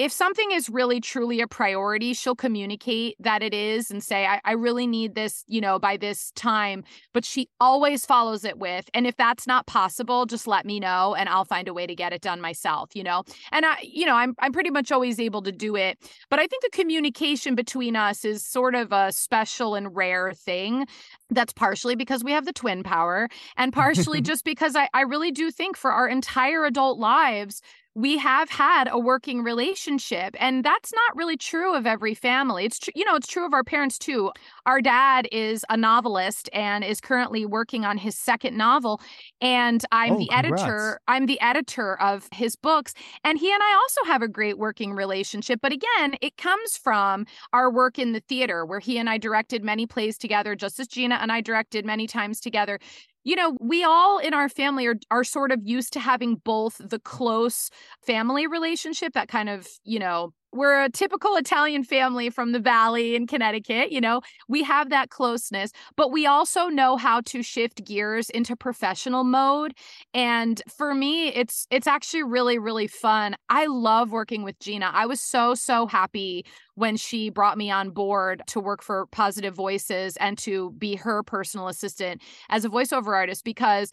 if 0.00 0.10
something 0.10 0.50
is 0.50 0.70
really 0.70 0.98
truly 0.98 1.42
a 1.42 1.46
priority, 1.46 2.14
she'll 2.14 2.34
communicate 2.34 3.16
that 3.20 3.42
it 3.42 3.52
is 3.52 3.90
and 3.90 4.02
say, 4.02 4.24
I, 4.24 4.40
I, 4.46 4.52
really 4.52 4.86
need 4.86 5.14
this, 5.14 5.44
you 5.46 5.60
know, 5.60 5.78
by 5.78 5.98
this 5.98 6.30
time. 6.30 6.84
But 7.12 7.22
she 7.22 7.50
always 7.60 8.06
follows 8.06 8.42
it 8.42 8.58
with, 8.58 8.88
and 8.94 9.06
if 9.06 9.14
that's 9.18 9.46
not 9.46 9.66
possible, 9.66 10.24
just 10.24 10.46
let 10.46 10.64
me 10.64 10.80
know 10.80 11.14
and 11.14 11.28
I'll 11.28 11.44
find 11.44 11.68
a 11.68 11.74
way 11.74 11.86
to 11.86 11.94
get 11.94 12.14
it 12.14 12.22
done 12.22 12.40
myself, 12.40 12.88
you 12.94 13.02
know? 13.02 13.24
And 13.52 13.66
I, 13.66 13.76
you 13.82 14.06
know, 14.06 14.14
I'm 14.14 14.34
I'm 14.38 14.52
pretty 14.52 14.70
much 14.70 14.90
always 14.90 15.20
able 15.20 15.42
to 15.42 15.52
do 15.52 15.76
it. 15.76 15.98
But 16.30 16.38
I 16.38 16.46
think 16.46 16.62
the 16.62 16.70
communication 16.70 17.54
between 17.54 17.94
us 17.94 18.24
is 18.24 18.42
sort 18.42 18.74
of 18.74 18.92
a 18.92 19.12
special 19.12 19.74
and 19.74 19.94
rare 19.94 20.32
thing. 20.32 20.86
That's 21.28 21.52
partially 21.52 21.94
because 21.94 22.24
we 22.24 22.32
have 22.32 22.46
the 22.46 22.54
twin 22.54 22.82
power, 22.82 23.28
and 23.58 23.70
partially 23.70 24.20
just 24.22 24.46
because 24.46 24.76
I, 24.76 24.88
I 24.94 25.02
really 25.02 25.30
do 25.30 25.50
think 25.50 25.76
for 25.76 25.92
our 25.92 26.08
entire 26.08 26.64
adult 26.64 26.98
lives, 26.98 27.60
we 27.94 28.18
have 28.18 28.48
had 28.48 28.88
a 28.90 28.98
working 28.98 29.42
relationship 29.42 30.36
and 30.38 30.64
that's 30.64 30.92
not 30.92 31.16
really 31.16 31.36
true 31.36 31.74
of 31.74 31.86
every 31.86 32.14
family. 32.14 32.64
It's 32.64 32.78
true 32.78 32.92
you 32.94 33.04
know 33.04 33.16
it's 33.16 33.26
true 33.26 33.46
of 33.46 33.52
our 33.52 33.64
parents 33.64 33.98
too. 33.98 34.30
Our 34.66 34.80
dad 34.80 35.28
is 35.32 35.64
a 35.68 35.76
novelist 35.76 36.48
and 36.52 36.84
is 36.84 37.00
currently 37.00 37.46
working 37.46 37.84
on 37.84 37.98
his 37.98 38.16
second 38.16 38.56
novel 38.56 39.00
and 39.40 39.84
i'm 39.92 40.14
oh, 40.14 40.18
the 40.18 40.28
congrats. 40.28 40.62
editor 40.62 41.00
i'm 41.08 41.26
the 41.26 41.40
editor 41.40 42.00
of 42.00 42.28
his 42.32 42.56
books 42.56 42.94
and 43.24 43.38
he 43.38 43.52
and 43.52 43.62
i 43.62 43.74
also 43.74 44.10
have 44.10 44.22
a 44.22 44.28
great 44.28 44.58
working 44.58 44.92
relationship 44.92 45.60
but 45.62 45.72
again 45.72 46.14
it 46.20 46.36
comes 46.36 46.76
from 46.76 47.26
our 47.52 47.72
work 47.72 47.98
in 47.98 48.12
the 48.12 48.20
theater 48.20 48.64
where 48.64 48.80
he 48.80 48.98
and 48.98 49.08
i 49.08 49.18
directed 49.18 49.64
many 49.64 49.86
plays 49.86 50.18
together 50.18 50.54
just 50.54 50.78
as 50.78 50.86
gina 50.86 51.16
and 51.20 51.32
i 51.32 51.40
directed 51.40 51.84
many 51.84 52.06
times 52.06 52.40
together 52.40 52.78
you 53.24 53.36
know, 53.36 53.56
we 53.60 53.84
all 53.84 54.18
in 54.18 54.34
our 54.34 54.48
family 54.48 54.86
are 54.86 54.96
are 55.10 55.24
sort 55.24 55.52
of 55.52 55.60
used 55.64 55.92
to 55.94 56.00
having 56.00 56.36
both 56.36 56.76
the 56.78 56.98
close 57.00 57.70
family 58.06 58.46
relationship 58.46 59.12
that 59.14 59.28
kind 59.28 59.48
of, 59.48 59.66
you 59.84 59.98
know, 59.98 60.32
we're 60.52 60.82
a 60.84 60.90
typical 60.90 61.36
Italian 61.36 61.84
family 61.84 62.30
from 62.30 62.52
the 62.52 62.58
valley 62.58 63.14
in 63.14 63.26
Connecticut, 63.26 63.92
you 63.92 64.00
know. 64.00 64.20
We 64.48 64.62
have 64.64 64.90
that 64.90 65.10
closeness, 65.10 65.70
but 65.96 66.10
we 66.10 66.26
also 66.26 66.68
know 66.68 66.96
how 66.96 67.20
to 67.22 67.42
shift 67.42 67.84
gears 67.84 68.30
into 68.30 68.56
professional 68.56 69.24
mode. 69.24 69.74
And 70.14 70.60
for 70.68 70.94
me, 70.94 71.28
it's 71.28 71.66
it's 71.70 71.86
actually 71.86 72.22
really 72.24 72.58
really 72.58 72.86
fun. 72.86 73.36
I 73.48 73.66
love 73.66 74.10
working 74.10 74.42
with 74.42 74.58
Gina. 74.60 74.90
I 74.92 75.06
was 75.06 75.20
so 75.20 75.54
so 75.54 75.86
happy 75.86 76.44
when 76.74 76.96
she 76.96 77.30
brought 77.30 77.58
me 77.58 77.70
on 77.70 77.90
board 77.90 78.42
to 78.48 78.60
work 78.60 78.82
for 78.82 79.06
Positive 79.06 79.54
Voices 79.54 80.16
and 80.16 80.38
to 80.38 80.72
be 80.72 80.96
her 80.96 81.22
personal 81.22 81.68
assistant 81.68 82.22
as 82.48 82.64
a 82.64 82.68
voiceover 82.68 83.14
artist 83.14 83.44
because 83.44 83.90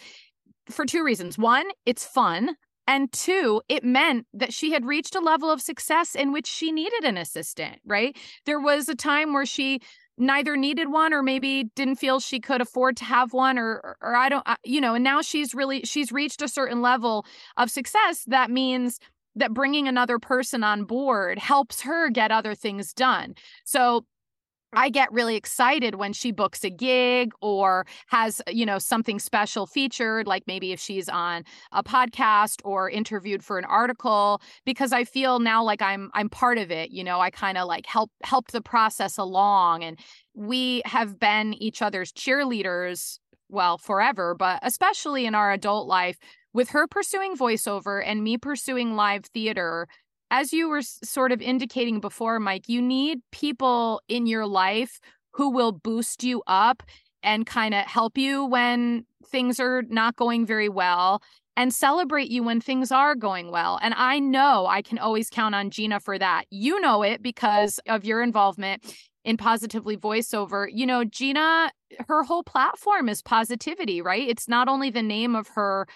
for 0.70 0.86
two 0.86 1.04
reasons. 1.04 1.38
One, 1.38 1.66
it's 1.86 2.06
fun. 2.06 2.56
And 2.88 3.12
two, 3.12 3.62
it 3.68 3.84
meant 3.84 4.26
that 4.34 4.54
she 4.54 4.72
had 4.72 4.86
reached 4.86 5.16
a 5.16 5.20
level 5.20 5.52
of 5.52 5.62
success 5.62 6.16
in 6.16 6.32
which 6.32 6.48
she 6.48 6.72
needed 6.72 7.04
an 7.04 7.18
assistant, 7.18 7.80
right? 7.86 8.18
There 8.46 8.60
was 8.60 8.88
a 8.88 8.96
time 8.96 9.34
where 9.34 9.46
she 9.46 9.82
neither 10.18 10.58
needed 10.58 10.90
one 10.90 11.14
or 11.14 11.22
maybe 11.22 11.66
didn't 11.76 11.98
feel 11.98 12.20
she 12.20 12.40
could 12.40 12.62
afford 12.62 12.98
to 12.98 13.04
have 13.06 13.34
one 13.34 13.60
or 13.60 13.98
or 14.02 14.16
I 14.16 14.30
don't 14.30 14.44
you 14.64 14.82
know 14.82 14.96
and 14.96 15.04
now 15.04 15.22
she's 15.22 15.54
really 15.54 15.82
she's 15.82 16.12
reached 16.12 16.42
a 16.42 16.48
certain 16.48 16.82
level 16.82 17.24
of 17.56 17.70
success 17.70 18.24
that 18.26 18.50
means 18.50 19.00
that 19.36 19.54
bringing 19.54 19.88
another 19.88 20.20
person 20.20 20.64
on 20.64 20.84
board 20.84 21.38
helps 21.38 21.82
her 21.82 22.10
get 22.10 22.32
other 22.32 22.56
things 22.56 22.94
done. 22.94 23.36
So 23.64 24.06
I 24.74 24.90
get 24.90 25.12
really 25.12 25.36
excited 25.36 25.96
when 25.96 26.12
she 26.12 26.32
books 26.32 26.64
a 26.64 26.70
gig 26.70 27.32
or 27.42 27.86
has, 28.08 28.42
you 28.48 28.66
know, 28.66 28.80
something 28.80 29.18
special 29.18 29.66
featured, 29.66 30.28
like 30.28 30.44
maybe 30.46 30.74
if 30.74 30.80
she's 30.80 31.08
on 31.08 31.44
a 31.72 31.84
podcast 31.84 32.60
or 32.66 32.90
interviewed 32.90 33.44
for 33.44 33.58
an 33.58 33.66
article, 33.66 34.42
because 34.66 34.92
I 34.92 35.06
feel 35.06 35.40
now 35.40 35.64
like 35.64 35.82
I'm 35.82 36.12
I'm 36.14 36.30
part 36.30 36.58
of 36.58 36.70
it. 36.70 36.92
You 36.92 37.04
know, 37.04 37.20
I 37.22 37.30
kind 37.30 37.58
of 37.58 37.68
like 37.68 37.86
help 37.86 38.12
help 38.24 38.52
the 38.52 38.62
process 38.62 39.18
along. 39.18 39.84
And 39.84 39.98
we 40.34 40.82
have 40.86 41.18
been 41.18 41.54
each 41.54 41.82
other's 41.82 42.12
cheerleaders, 42.12 43.20
well, 43.50 43.78
forever, 43.78 44.36
but 44.36 44.60
especially 44.64 45.26
in 45.26 45.34
our 45.34 45.52
adult 45.52 45.88
life, 45.88 46.18
with 46.54 46.70
her 46.70 46.88
pursuing 46.88 47.38
voiceover 47.38 48.04
and 48.06 48.24
me 48.24 48.38
pursuing 48.38 48.96
live 48.96 49.26
theater 49.26 49.88
as 50.32 50.54
you 50.54 50.70
were 50.70 50.82
sort 50.82 51.32
of 51.32 51.42
indicating 51.42 52.00
before, 52.00 52.40
Mike, 52.40 52.68
you 52.68 52.82
need 52.82 53.20
people 53.32 54.02
in 54.08 54.26
your 54.26 54.46
life 54.46 55.00
who 55.32 55.50
will 55.50 55.72
boost 55.72 56.24
you 56.24 56.44
up 56.48 56.84
and 57.24 57.46
kind 57.46 57.74
of 57.74 57.86
help 57.86 58.18
you 58.18 58.46
when 58.46 59.06
things 59.26 59.60
are 59.60 59.84
not 59.90 60.16
going 60.16 60.46
very 60.46 60.70
well 60.70 61.22
and 61.56 61.74
celebrate 61.74 62.30
you 62.30 62.44
when 62.44 62.62
things 62.62 62.92
are 62.92 63.16
going 63.16 63.52
well. 63.52 63.80
And 63.82 63.94
I 63.98 64.20
know 64.20 64.68
I 64.68 64.82
can 64.82 65.00
always 65.00 65.30
count 65.30 65.56
on 65.56 65.72
Gina 65.72 66.00
for 66.00 66.18
that. 66.20 66.46
You 66.52 66.80
know 66.80 67.04
it 67.04 67.24
because 67.24 67.80
of 67.88 68.06
your 68.06 68.22
involvement 68.22 68.84
in 69.26 69.38
Positively 69.38 69.98
Voiceover. 69.98 70.68
You 70.72 70.86
know, 70.86 71.04
Gina, 71.04 71.72
her 72.08 72.24
whole 72.24 72.44
platform 72.44 73.10
is 73.10 73.22
positivity, 73.22 74.02
right? 74.02 74.28
It's 74.28 74.48
not 74.48 74.68
only 74.68 74.90
the 74.90 75.02
name 75.02 75.36
of 75.36 75.48
her 75.50 75.88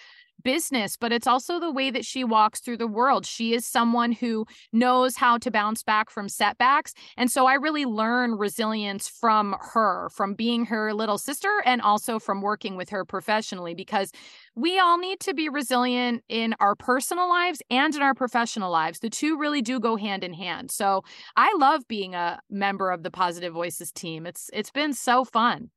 business, 0.42 0.96
but 0.96 1.12
it's 1.12 1.26
also 1.26 1.58
the 1.58 1.72
way 1.72 1.90
that 1.90 2.04
she 2.04 2.24
walks 2.24 2.60
through 2.60 2.78
the 2.78 2.86
world. 2.86 3.26
She 3.26 3.54
is 3.54 3.66
someone 3.66 4.12
who 4.12 4.46
knows 4.72 5.16
how 5.16 5.38
to 5.38 5.50
bounce 5.50 5.82
back 5.82 6.10
from 6.10 6.28
setbacks. 6.28 6.94
And 7.16 7.30
so 7.30 7.46
I 7.46 7.54
really 7.54 7.84
learn 7.84 8.32
resilience 8.32 9.08
from 9.08 9.56
her, 9.60 10.08
from 10.10 10.34
being 10.34 10.66
her 10.66 10.92
little 10.94 11.18
sister, 11.18 11.62
and 11.64 11.80
also 11.80 12.18
from 12.18 12.42
working 12.42 12.76
with 12.76 12.90
her 12.90 13.04
professionally, 13.04 13.74
because 13.74 14.10
we 14.54 14.78
all 14.78 14.98
need 14.98 15.20
to 15.20 15.34
be 15.34 15.48
resilient 15.48 16.22
in 16.28 16.54
our 16.60 16.74
personal 16.74 17.28
lives 17.28 17.62
and 17.70 17.94
in 17.94 18.02
our 18.02 18.14
professional 18.14 18.70
lives. 18.70 18.98
The 18.98 19.10
two 19.10 19.38
really 19.38 19.62
do 19.62 19.80
go 19.80 19.96
hand 19.96 20.24
in 20.24 20.34
hand. 20.34 20.70
So 20.70 21.02
I 21.36 21.54
love 21.58 21.86
being 21.88 22.14
a 22.14 22.40
member 22.50 22.90
of 22.90 23.02
the 23.02 23.10
Positive 23.10 23.52
Voices 23.52 23.92
team. 23.92 24.26
It's 24.26 24.50
it's 24.52 24.70
been 24.70 24.92
so 24.92 25.24
fun. 25.24 25.70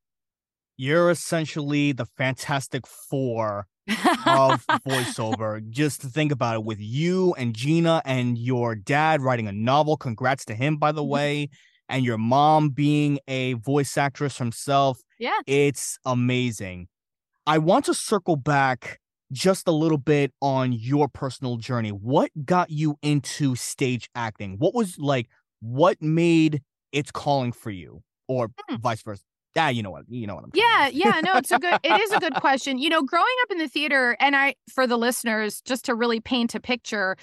You're 0.76 1.10
essentially 1.10 1.92
the 1.92 2.04
Fantastic 2.04 2.86
Four 2.86 3.66
of 3.88 4.66
voiceover. 4.86 5.68
Just 5.70 6.00
to 6.02 6.08
think 6.08 6.32
about 6.32 6.56
it, 6.56 6.64
with 6.64 6.80
you 6.80 7.34
and 7.34 7.54
Gina 7.54 8.02
and 8.04 8.36
your 8.38 8.74
dad 8.74 9.22
writing 9.22 9.46
a 9.48 9.52
novel. 9.52 9.96
Congrats 9.96 10.44
to 10.46 10.54
him, 10.54 10.76
by 10.76 10.92
the 10.92 11.02
mm-hmm. 11.02 11.10
way. 11.10 11.50
And 11.88 12.04
your 12.04 12.18
mom 12.18 12.70
being 12.70 13.20
a 13.28 13.52
voice 13.54 13.96
actress 13.96 14.38
herself. 14.38 15.00
Yeah. 15.18 15.38
It's 15.46 15.98
amazing. 16.04 16.88
I 17.46 17.58
want 17.58 17.84
to 17.84 17.94
circle 17.94 18.34
back 18.34 18.98
just 19.32 19.68
a 19.68 19.72
little 19.72 19.98
bit 19.98 20.32
on 20.40 20.72
your 20.72 21.08
personal 21.08 21.56
journey. 21.56 21.90
What 21.90 22.30
got 22.44 22.70
you 22.70 22.98
into 23.02 23.54
stage 23.54 24.10
acting? 24.14 24.56
What 24.58 24.74
was 24.74 24.98
like, 24.98 25.28
what 25.60 26.02
made 26.02 26.62
its 26.92 27.10
calling 27.10 27.52
for 27.52 27.70
you, 27.70 28.02
or 28.28 28.50
hmm. 28.68 28.76
vice 28.76 29.02
versa? 29.02 29.22
Yeah, 29.56 29.70
you 29.70 29.82
know 29.82 29.90
what, 29.90 30.04
you 30.08 30.26
know 30.26 30.34
what 30.34 30.44
I'm. 30.44 30.50
Yeah, 30.52 30.88
yeah, 30.88 31.20
no, 31.24 31.32
it's 31.36 31.50
a 31.50 31.58
good, 31.58 31.78
it 31.82 32.00
is 32.00 32.12
a 32.12 32.20
good 32.20 32.34
question. 32.40 32.76
You 32.78 32.90
know, 32.90 33.00
growing 33.00 33.24
up 33.42 33.50
in 33.50 33.58
the 33.58 33.68
theater, 33.68 34.14
and 34.20 34.36
I, 34.36 34.54
for 34.70 34.86
the 34.86 34.98
listeners, 34.98 35.62
just 35.62 35.86
to 35.86 35.94
really 35.94 36.20
paint 36.20 36.54
a 36.54 36.60
picture, 36.60 37.16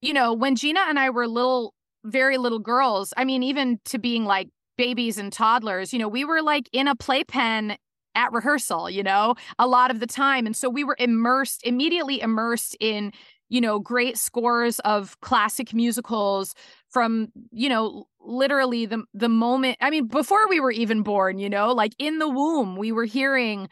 you 0.00 0.12
know, 0.12 0.32
when 0.32 0.54
Gina 0.54 0.80
and 0.88 1.00
I 1.00 1.10
were 1.10 1.26
little, 1.26 1.74
very 2.04 2.38
little 2.38 2.60
girls, 2.60 3.12
I 3.16 3.24
mean, 3.24 3.42
even 3.42 3.80
to 3.86 3.98
being 3.98 4.24
like 4.24 4.50
babies 4.78 5.18
and 5.18 5.32
toddlers, 5.32 5.92
you 5.92 5.98
know, 5.98 6.06
we 6.06 6.24
were 6.24 6.42
like 6.42 6.68
in 6.72 6.86
a 6.86 6.94
playpen 6.94 7.76
at 8.14 8.32
rehearsal, 8.32 8.88
you 8.88 9.02
know, 9.02 9.34
a 9.58 9.66
lot 9.66 9.90
of 9.90 9.98
the 9.98 10.06
time. 10.06 10.46
And 10.46 10.54
so 10.54 10.70
we 10.70 10.84
were 10.84 10.96
immersed, 11.00 11.60
immediately 11.64 12.20
immersed 12.20 12.76
in, 12.78 13.12
you 13.48 13.60
know, 13.60 13.80
great 13.80 14.16
scores 14.16 14.78
of 14.80 15.20
classic 15.22 15.74
musicals 15.74 16.54
from, 16.88 17.32
you 17.50 17.68
know, 17.68 18.06
literally 18.24 18.86
the 18.86 19.04
the 19.12 19.28
moment 19.28 19.76
i 19.80 19.90
mean 19.90 20.06
before 20.06 20.48
we 20.48 20.60
were 20.60 20.72
even 20.72 21.02
born 21.02 21.38
you 21.38 21.48
know 21.48 21.72
like 21.72 21.92
in 21.98 22.18
the 22.18 22.28
womb 22.28 22.76
we 22.76 22.90
were 22.90 23.04
hearing 23.04 23.68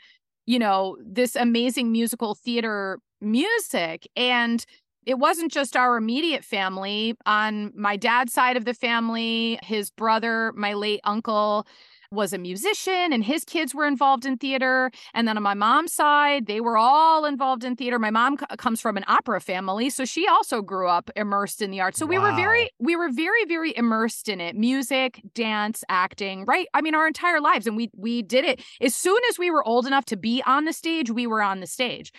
you 0.46 0.58
know 0.58 0.96
this 1.04 1.36
amazing 1.36 1.90
musical 1.90 2.34
theater 2.34 2.98
music. 3.22 4.08
And 4.16 4.64
it 5.06 5.18
wasn't 5.18 5.52
just 5.52 5.76
our 5.76 5.96
immediate 5.96 6.44
family. 6.44 7.14
On 7.26 7.72
my 7.74 7.96
dad's 7.96 8.32
side 8.32 8.56
of 8.56 8.64
the 8.64 8.74
family 8.74 9.58
his 9.62 9.90
brother 9.90 10.52
my 10.54 10.74
late 10.74 11.00
uncle 11.04 11.66
was 12.12 12.32
a 12.32 12.38
musician 12.38 13.12
and 13.12 13.24
his 13.24 13.44
kids 13.44 13.74
were 13.74 13.86
involved 13.86 14.24
in 14.26 14.36
theater. 14.36 14.90
And 15.14 15.26
then 15.26 15.36
on 15.36 15.42
my 15.42 15.54
mom's 15.54 15.92
side, 15.92 16.46
they 16.46 16.60
were 16.60 16.76
all 16.76 17.24
involved 17.24 17.64
in 17.64 17.74
theater. 17.74 17.98
My 17.98 18.10
mom 18.10 18.36
c- 18.38 18.46
comes 18.58 18.80
from 18.80 18.96
an 18.96 19.04
opera 19.08 19.40
family, 19.40 19.90
so 19.90 20.04
she 20.04 20.28
also 20.28 20.62
grew 20.62 20.88
up 20.88 21.10
immersed 21.16 21.62
in 21.62 21.70
the 21.70 21.80
arts. 21.80 21.98
So 21.98 22.06
we 22.06 22.18
were 22.18 22.32
very 22.32 22.70
we 22.78 22.94
were 22.96 23.10
very 23.10 23.44
very 23.46 23.76
immersed 23.76 24.28
in 24.28 24.40
it. 24.40 24.54
Music, 24.54 25.20
dance, 25.34 25.82
acting, 25.88 26.44
right? 26.44 26.66
I 26.74 26.82
mean 26.82 26.94
our 26.94 27.06
entire 27.06 27.40
lives 27.40 27.66
and 27.66 27.76
we 27.76 27.90
we 27.96 28.22
did 28.22 28.44
it 28.44 28.62
as 28.80 28.94
soon 28.94 29.18
as 29.30 29.38
we 29.38 29.50
were 29.50 29.66
old 29.66 29.86
enough 29.86 30.04
to 30.06 30.16
be 30.16 30.42
on 30.46 30.64
the 30.66 30.72
stage, 30.72 31.10
we 31.10 31.26
were 31.26 31.42
on 31.42 31.60
the 31.60 31.66
stage. 31.66 32.12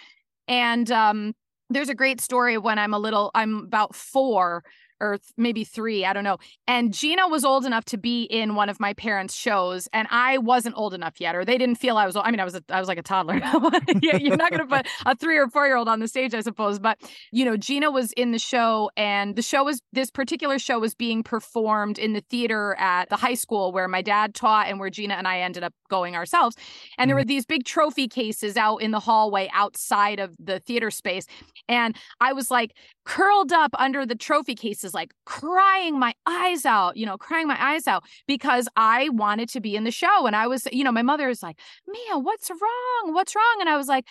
And 0.48 0.90
um 0.92 1.34
there's 1.70 1.90
a 1.90 1.96
great 1.96 2.22
story 2.22 2.58
when 2.58 2.78
I'm 2.78 2.94
a 2.94 3.00
little 3.00 3.32
I'm 3.34 3.58
about 3.60 3.96
4 3.96 4.64
or 5.04 5.18
th- 5.18 5.34
maybe 5.38 5.66
three, 5.66 6.06
I 6.06 6.14
don't 6.14 6.24
know. 6.24 6.38
And 6.66 6.94
Gina 6.94 7.28
was 7.28 7.44
old 7.44 7.66
enough 7.66 7.84
to 7.86 7.98
be 7.98 8.24
in 8.24 8.56
one 8.56 8.70
of 8.70 8.80
my 8.80 8.94
parents' 8.94 9.36
shows, 9.36 9.90
and 9.92 10.08
I 10.10 10.38
wasn't 10.38 10.76
old 10.78 10.94
enough 10.94 11.20
yet, 11.20 11.36
or 11.36 11.44
they 11.44 11.58
didn't 11.58 11.76
feel 11.76 11.98
I 11.98 12.06
was. 12.06 12.16
I 12.16 12.32
mean, 12.32 12.40
I 12.40 12.46
was 12.46 12.56
a, 12.56 12.64
I 12.70 12.80
was 12.80 12.88
like 12.88 12.98
a 12.98 13.04
toddler. 13.04 13.36
You're 14.02 14.38
not 14.38 14.52
going 14.52 14.62
to 14.62 14.66
put 14.66 14.88
a 15.06 15.16
three 15.16 15.38
or 15.38 15.50
four 15.50 15.68
year 15.68 15.76
old 15.76 15.90
on 15.90 16.00
the 16.00 16.08
stage, 16.08 16.34
I 16.34 16.40
suppose. 16.40 16.80
But 16.80 17.00
you 17.32 17.44
know, 17.44 17.58
Gina 17.58 17.92
was 17.92 18.14
in 18.14 18.32
the 18.32 18.40
show, 18.40 18.90
and 18.96 19.36
the 19.36 19.42
show 19.42 19.66
was 19.66 19.82
this 19.92 20.10
particular 20.10 20.58
show 20.58 20.80
was 20.80 20.96
being 20.96 21.22
performed 21.22 22.00
in 22.00 22.14
the 22.14 22.22
theater 22.30 22.76
at 22.80 23.10
the 23.10 23.18
high 23.18 23.34
school 23.34 23.74
where 23.74 23.90
my 23.90 24.02
dad 24.02 24.34
taught, 24.34 24.68
and 24.68 24.80
where 24.80 24.90
Gina 24.90 25.16
and 25.16 25.28
I 25.28 25.40
ended 25.40 25.64
up 25.64 25.74
going 25.90 26.16
ourselves. 26.16 26.56
And 26.98 27.10
there 27.10 27.16
mm-hmm. 27.16 27.22
were 27.22 27.26
these 27.26 27.46
big 27.46 27.66
trophy 27.66 28.08
cases 28.08 28.56
out 28.56 28.78
in 28.78 28.92
the 28.92 29.02
hallway 29.02 29.50
outside 29.54 30.20
of 30.20 30.34
the 30.40 30.60
theater 30.62 30.90
space, 30.92 31.26
and 31.68 31.98
I 32.22 32.32
was 32.32 32.50
like 32.50 32.74
curled 33.06 33.52
up 33.52 33.72
under 33.78 34.06
the 34.06 34.16
trophy 34.16 34.56
cases, 34.56 34.94
like 34.94 35.14
crying 35.26 36.00
my 36.00 36.14
eyes 36.26 36.66
out, 36.66 36.98
you 36.98 37.06
know, 37.06 37.18
crying 37.18 37.48
my 37.48 37.62
eyes 37.62 37.88
out 37.88 38.04
because 38.28 38.68
I 38.76 39.10
wanted 39.10 39.50
to 39.50 39.62
be 39.62 39.76
in 39.76 39.84
the 39.84 39.92
show. 39.92 40.26
And 40.26 40.36
I 40.36 40.48
was, 40.48 40.68
you 40.72 40.84
know, 40.84 40.92
my 40.92 41.02
mother 41.02 41.28
was 41.28 41.44
like, 41.44 41.60
Mia, 41.88 42.18
what's 42.18 42.50
wrong? 42.50 43.14
What's 43.14 43.36
wrong? 43.36 43.58
And 43.60 43.70
I 43.70 43.78
was 43.78 43.88
like, 43.88 44.06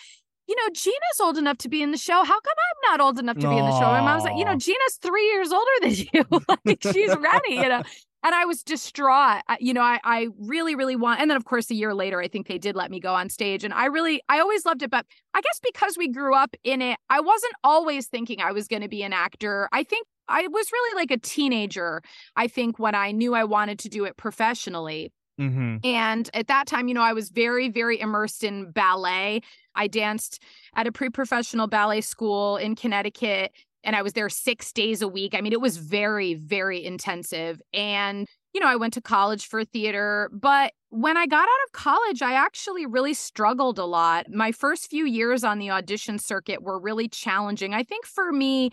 you 0.48 0.56
know, 0.56 0.72
Gina's 0.74 1.20
old 1.20 1.38
enough 1.38 1.58
to 1.58 1.68
be 1.68 1.82
in 1.82 1.92
the 1.92 1.98
show. 1.98 2.24
How 2.24 2.40
come 2.40 2.54
I'm 2.58 2.90
not 2.90 3.04
old 3.04 3.18
enough 3.18 3.36
to 3.38 3.48
be 3.48 3.56
in 3.56 3.64
the 3.64 3.78
show? 3.78 3.92
And 3.92 4.08
I 4.08 4.14
was 4.14 4.24
like, 4.24 4.36
you 4.36 4.44
know, 4.44 4.56
Gina's 4.56 4.98
three 5.00 5.24
years 5.26 5.52
older 5.52 5.70
than 5.82 5.92
you. 6.12 6.24
like 6.66 6.82
she's 6.82 7.16
ready, 7.16 7.54
you 7.54 7.68
know 7.68 7.82
and 8.22 8.34
I 8.34 8.44
was 8.44 8.62
distraught. 8.62 9.42
You 9.60 9.74
know, 9.74 9.82
I, 9.82 10.00
I 10.04 10.28
really, 10.38 10.74
really 10.74 10.96
want, 10.96 11.20
and 11.20 11.30
then 11.30 11.36
of 11.36 11.44
course, 11.44 11.70
a 11.70 11.74
year 11.74 11.94
later, 11.94 12.20
I 12.20 12.28
think 12.28 12.46
they 12.46 12.58
did 12.58 12.76
let 12.76 12.90
me 12.90 13.00
go 13.00 13.14
on 13.14 13.28
stage. 13.28 13.64
And 13.64 13.74
I 13.74 13.86
really, 13.86 14.22
I 14.28 14.40
always 14.40 14.64
loved 14.64 14.82
it. 14.82 14.90
But 14.90 15.06
I 15.34 15.40
guess 15.40 15.60
because 15.62 15.96
we 15.96 16.08
grew 16.08 16.34
up 16.34 16.54
in 16.64 16.82
it, 16.82 16.98
I 17.10 17.20
wasn't 17.20 17.54
always 17.64 18.06
thinking 18.06 18.40
I 18.40 18.52
was 18.52 18.68
going 18.68 18.82
to 18.82 18.88
be 18.88 19.02
an 19.02 19.12
actor. 19.12 19.68
I 19.72 19.82
think 19.82 20.06
I 20.28 20.46
was 20.46 20.72
really 20.72 20.96
like 20.96 21.10
a 21.10 21.18
teenager, 21.18 22.02
I 22.36 22.48
think, 22.48 22.78
when 22.78 22.94
I 22.94 23.12
knew 23.12 23.34
I 23.34 23.44
wanted 23.44 23.78
to 23.80 23.88
do 23.88 24.04
it 24.04 24.16
professionally. 24.16 25.12
Mm-hmm. 25.40 25.78
And 25.84 26.30
at 26.34 26.46
that 26.48 26.66
time, 26.66 26.88
you 26.88 26.94
know, 26.94 27.02
I 27.02 27.14
was 27.14 27.30
very, 27.30 27.68
very 27.68 27.98
immersed 27.98 28.44
in 28.44 28.70
ballet. 28.70 29.42
I 29.74 29.88
danced 29.88 30.42
at 30.76 30.86
a 30.86 30.92
pre 30.92 31.08
professional 31.08 31.66
ballet 31.66 32.02
school 32.02 32.56
in 32.56 32.76
Connecticut 32.76 33.52
and 33.84 33.96
I 33.96 34.02
was 34.02 34.12
there 34.12 34.28
six 34.28 34.72
days 34.72 35.02
a 35.02 35.08
week. 35.08 35.34
I 35.34 35.40
mean, 35.40 35.52
it 35.52 35.60
was 35.60 35.76
very, 35.76 36.34
very 36.34 36.84
intensive. 36.84 37.60
And, 37.72 38.28
you 38.52 38.60
know, 38.60 38.68
I 38.68 38.76
went 38.76 38.94
to 38.94 39.00
college 39.00 39.46
for 39.46 39.64
theater. 39.64 40.30
But 40.32 40.72
when 40.90 41.16
I 41.16 41.26
got 41.26 41.42
out 41.42 41.64
of 41.66 41.72
college, 41.72 42.22
I 42.22 42.34
actually 42.34 42.86
really 42.86 43.14
struggled 43.14 43.78
a 43.78 43.84
lot. 43.84 44.30
My 44.30 44.52
first 44.52 44.88
few 44.88 45.06
years 45.06 45.42
on 45.44 45.58
the 45.58 45.70
audition 45.70 46.18
circuit 46.18 46.62
were 46.62 46.78
really 46.78 47.08
challenging. 47.08 47.74
I 47.74 47.82
think 47.82 48.06
for 48.06 48.32
me, 48.32 48.70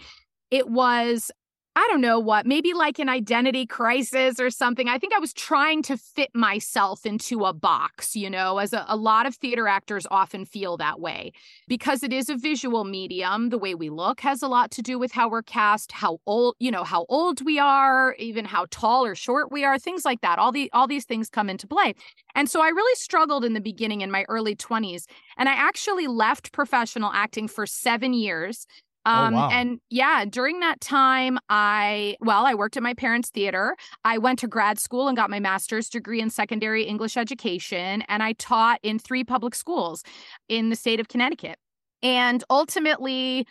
it 0.51 0.67
was 0.69 1.31
I 1.79 1.87
don't 1.87 2.01
know 2.01 2.19
what, 2.19 2.45
maybe 2.45 2.73
like 2.73 2.99
an 2.99 3.07
identity 3.07 3.65
crisis 3.65 4.37
or 4.37 4.49
something. 4.49 4.89
I 4.89 4.97
think 4.97 5.13
I 5.13 5.19
was 5.19 5.31
trying 5.31 5.81
to 5.83 5.95
fit 5.95 6.29
myself 6.33 7.05
into 7.05 7.45
a 7.45 7.53
box, 7.53 8.17
you 8.17 8.29
know, 8.29 8.57
as 8.57 8.73
a, 8.73 8.83
a, 8.89 8.97
lot 8.97 9.25
of 9.25 9.35
theater 9.35 9.65
actors 9.65 10.05
often 10.11 10.43
feel 10.43 10.75
that 10.75 10.99
way 10.99 11.31
because 11.69 12.03
it 12.03 12.11
is 12.11 12.27
a 12.27 12.35
visual 12.35 12.83
medium. 12.83 13.47
The 13.47 13.57
way 13.57 13.75
we 13.75 13.89
look 13.89 14.19
has 14.19 14.41
a 14.41 14.49
lot 14.49 14.71
to 14.71 14.81
do 14.81 14.99
with 14.99 15.13
how 15.13 15.29
we're 15.29 15.41
cast, 15.41 15.93
how 15.93 16.19
old, 16.25 16.57
you 16.59 16.69
know, 16.69 16.83
how 16.83 17.05
old 17.07 17.45
we 17.45 17.59
are, 17.59 18.13
even 18.19 18.43
how 18.43 18.65
tall 18.71 19.05
or 19.05 19.15
short 19.15 19.49
we 19.49 19.63
are, 19.63 19.79
things 19.79 20.03
like 20.03 20.19
that. 20.19 20.37
All 20.37 20.51
the 20.51 20.69
all 20.73 20.85
these 20.85 21.05
things 21.05 21.29
come 21.29 21.49
into 21.49 21.65
play. 21.65 21.95
And 22.35 22.49
so 22.49 22.61
I 22.61 22.67
really 22.67 22.95
struggled 22.95 23.45
in 23.45 23.53
the 23.53 23.61
beginning 23.61 24.01
in 24.01 24.11
my 24.11 24.25
early 24.27 24.53
20s. 24.53 25.05
And 25.37 25.47
I 25.47 25.53
actually 25.53 26.07
left 26.07 26.51
professional 26.51 27.11
acting 27.13 27.47
for 27.47 27.65
seven 27.65 28.13
years 28.13 28.67
um, 29.05 29.33
oh, 29.33 29.37
wow. 29.37 29.49
and 29.51 29.79
yeah, 29.89 30.25
during 30.25 30.59
that 30.59 30.81
time, 30.81 31.39
I, 31.49 32.17
well, 32.19 32.45
I 32.45 32.53
worked 32.53 32.77
at 32.77 32.83
my 32.83 32.93
parents' 32.93 33.29
theater. 33.29 33.75
I 34.03 34.17
went 34.17 34.39
to 34.39 34.47
grad 34.47 34.79
school 34.79 35.07
and 35.07 35.15
got 35.15 35.29
my 35.29 35.39
master's 35.39 35.89
degree 35.89 36.21
in 36.21 36.29
secondary 36.29 36.83
English 36.83 37.15
education. 37.17 38.03
And 38.07 38.21
I 38.21 38.33
taught 38.33 38.79
in 38.83 38.99
three 38.99 39.23
public 39.23 39.55
schools 39.55 40.03
in 40.47 40.69
the 40.69 40.75
state 40.75 40.99
of 40.99 41.07
Connecticut. 41.07 41.57
And 42.01 42.43
ultimately, 42.49 43.47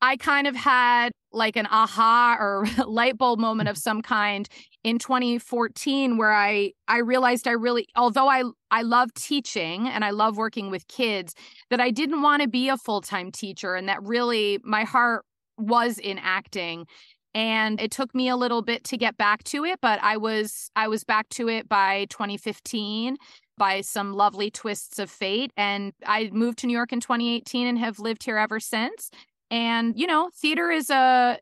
I 0.00 0.16
kind 0.16 0.46
of 0.46 0.54
had 0.54 1.10
like 1.32 1.56
an 1.56 1.66
aha 1.66 2.36
or 2.38 2.66
light 2.86 3.18
bulb 3.18 3.38
moment 3.38 3.68
of 3.68 3.76
mm-hmm. 3.76 3.80
some 3.80 4.02
kind 4.02 4.48
in 4.84 4.98
2014 4.98 6.16
where 6.16 6.32
I 6.32 6.72
I 6.86 6.98
realized 6.98 7.48
I 7.48 7.52
really 7.52 7.86
although 7.96 8.28
I 8.28 8.44
I 8.70 8.82
love 8.82 9.12
teaching 9.14 9.88
and 9.88 10.04
I 10.04 10.10
love 10.10 10.36
working 10.36 10.70
with 10.70 10.86
kids 10.88 11.34
that 11.70 11.80
I 11.80 11.90
didn't 11.90 12.22
want 12.22 12.42
to 12.42 12.48
be 12.48 12.68
a 12.68 12.76
full-time 12.76 13.32
teacher 13.32 13.74
and 13.74 13.88
that 13.88 14.02
really 14.02 14.58
my 14.62 14.84
heart 14.84 15.24
was 15.56 15.98
in 15.98 16.18
acting. 16.18 16.86
And 17.34 17.80
it 17.80 17.90
took 17.90 18.14
me 18.14 18.28
a 18.28 18.36
little 18.36 18.62
bit 18.62 18.84
to 18.84 18.96
get 18.96 19.16
back 19.16 19.44
to 19.44 19.64
it 19.64 19.80
but 19.82 19.98
I 20.02 20.16
was 20.16 20.70
I 20.76 20.88
was 20.88 21.04
back 21.04 21.28
to 21.30 21.48
it 21.48 21.68
by 21.68 22.06
2015 22.08 23.16
by 23.58 23.80
some 23.80 24.14
lovely 24.14 24.50
twists 24.50 24.98
of 25.00 25.10
fate. 25.10 25.52
And 25.56 25.92
I 26.06 26.30
moved 26.32 26.58
to 26.58 26.66
New 26.66 26.72
York 26.72 26.92
in 26.92 27.00
2018 27.00 27.66
and 27.66 27.78
have 27.78 27.98
lived 27.98 28.22
here 28.22 28.38
ever 28.38 28.60
since 28.60 29.10
and 29.50 29.98
you 29.98 30.06
know 30.06 30.30
theater 30.40 30.70
is 30.70 30.90
a 30.90 31.38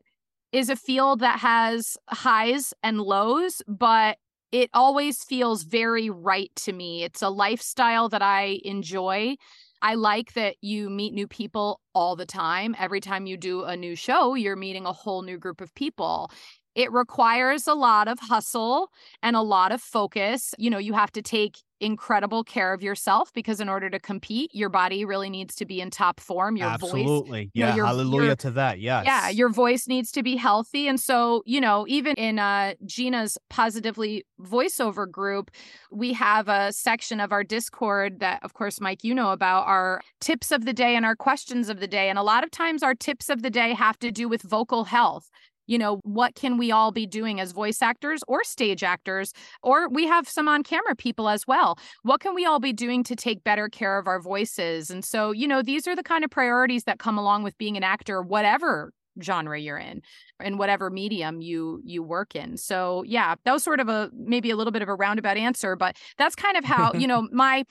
is 0.51 0.69
a 0.69 0.75
field 0.75 1.19
that 1.19 1.39
has 1.39 1.97
highs 2.09 2.73
and 2.83 2.99
lows 3.01 3.61
but 3.67 4.17
it 4.51 4.69
always 4.73 5.23
feels 5.25 5.63
very 5.63 6.09
right 6.09 6.51
to 6.55 6.71
me. 6.71 7.03
It's 7.03 7.21
a 7.21 7.29
lifestyle 7.29 8.07
that 8.09 8.21
i 8.21 8.59
enjoy. 8.63 9.35
I 9.81 9.95
like 9.95 10.33
that 10.33 10.55
you 10.61 10.89
meet 10.89 11.13
new 11.13 11.27
people 11.27 11.81
all 11.93 12.15
the 12.15 12.25
time. 12.25 12.73
Every 12.79 13.01
time 13.01 13.25
you 13.25 13.37
do 13.37 13.63
a 13.63 13.75
new 13.75 13.95
show 13.95 14.35
you're 14.35 14.55
meeting 14.55 14.85
a 14.85 14.93
whole 14.93 15.21
new 15.21 15.37
group 15.37 15.61
of 15.61 15.73
people 15.75 16.31
it 16.77 16.91
requires 16.91 17.65
a 17.67 17.73
lot 17.73 18.07
of 18.07 18.19
hustle 18.19 18.91
and 19.23 19.35
a 19.35 19.41
lot 19.41 19.71
of 19.71 19.81
focus. 19.81 20.53
You 20.59 20.69
know, 20.69 20.77
you 20.77 20.93
have 20.93 21.11
to 21.13 21.23
take 21.23 21.57
incredible 21.79 22.43
care 22.43 22.71
of 22.73 22.83
yourself 22.83 23.33
because 23.33 23.59
in 23.59 23.67
order 23.67 23.89
to 23.89 23.99
compete, 23.99 24.53
your 24.53 24.69
body 24.69 25.03
really 25.03 25.29
needs 25.29 25.55
to 25.55 25.65
be 25.65 25.81
in 25.81 25.89
top 25.89 26.19
form. 26.19 26.55
Your 26.55 26.67
Absolutely. 26.67 27.01
voice. 27.01 27.09
Absolutely. 27.09 27.51
Yeah. 27.53 27.65
You 27.65 27.69
know, 27.71 27.75
your, 27.77 27.85
hallelujah 27.87 28.25
your, 28.27 28.35
to 28.35 28.51
that. 28.51 28.79
Yes. 28.79 29.05
Yeah. 29.07 29.29
Your 29.29 29.49
voice 29.49 29.87
needs 29.87 30.11
to 30.11 30.21
be 30.21 30.35
healthy. 30.35 30.87
And 30.87 30.99
so, 30.99 31.41
you 31.47 31.59
know, 31.59 31.85
even 31.87 32.13
in 32.15 32.37
uh, 32.37 32.75
Gina's 32.85 33.39
positively 33.49 34.23
voiceover 34.39 35.09
group, 35.09 35.49
we 35.91 36.13
have 36.13 36.47
a 36.47 36.71
section 36.71 37.19
of 37.19 37.31
our 37.31 37.43
Discord 37.43 38.19
that, 38.19 38.43
of 38.43 38.53
course, 38.53 38.79
Mike, 38.79 39.03
you 39.03 39.15
know 39.15 39.31
about 39.31 39.65
our 39.65 40.01
tips 40.19 40.51
of 40.51 40.65
the 40.65 40.73
day 40.73 40.95
and 40.95 41.07
our 41.07 41.15
questions 41.15 41.69
of 41.69 41.79
the 41.79 41.87
day. 41.87 42.09
And 42.09 42.19
a 42.19 42.23
lot 42.23 42.43
of 42.43 42.51
times 42.51 42.83
our 42.83 42.93
tips 42.93 43.29
of 43.29 43.41
the 43.41 43.49
day 43.49 43.73
have 43.73 43.97
to 43.99 44.11
do 44.11 44.29
with 44.29 44.43
vocal 44.43 44.83
health 44.83 45.31
you 45.67 45.77
know, 45.77 45.99
what 46.03 46.35
can 46.35 46.57
we 46.57 46.71
all 46.71 46.91
be 46.91 47.05
doing 47.05 47.39
as 47.39 47.51
voice 47.51 47.81
actors 47.81 48.21
or 48.27 48.43
stage 48.43 48.83
actors? 48.83 49.33
Or 49.61 49.89
we 49.89 50.07
have 50.07 50.27
some 50.27 50.47
on 50.47 50.63
camera 50.63 50.95
people 50.95 51.29
as 51.29 51.45
well. 51.45 51.77
What 52.03 52.21
can 52.21 52.33
we 52.33 52.45
all 52.45 52.59
be 52.59 52.73
doing 52.73 53.03
to 53.03 53.15
take 53.15 53.43
better 53.43 53.69
care 53.69 53.99
of 53.99 54.07
our 54.07 54.19
voices? 54.19 54.89
And 54.89 55.03
so, 55.05 55.31
you 55.31 55.47
know, 55.47 55.61
these 55.61 55.87
are 55.87 55.95
the 55.95 56.03
kind 56.03 56.23
of 56.23 56.31
priorities 56.31 56.85
that 56.85 56.99
come 56.99 57.17
along 57.17 57.43
with 57.43 57.57
being 57.57 57.77
an 57.77 57.83
actor, 57.83 58.21
whatever 58.21 58.91
genre 59.21 59.59
you're 59.59 59.79
in 59.79 59.99
in 60.43 60.57
whatever 60.57 60.91
medium 60.91 61.41
you 61.41 61.81
you 61.83 62.03
work 62.03 62.35
in 62.35 62.55
so 62.55 63.03
yeah 63.07 63.33
that 63.45 63.51
was 63.51 63.63
sort 63.63 63.79
of 63.79 63.89
a 63.89 64.11
maybe 64.13 64.51
a 64.51 64.55
little 64.55 64.69
bit 64.69 64.83
of 64.83 64.87
a 64.87 64.93
roundabout 64.93 65.37
answer 65.37 65.75
but 65.75 65.97
that's 66.19 66.35
kind 66.35 66.55
of 66.55 66.63
how 66.63 66.93
you 66.93 67.07
know 67.07 67.27
my 67.31 67.63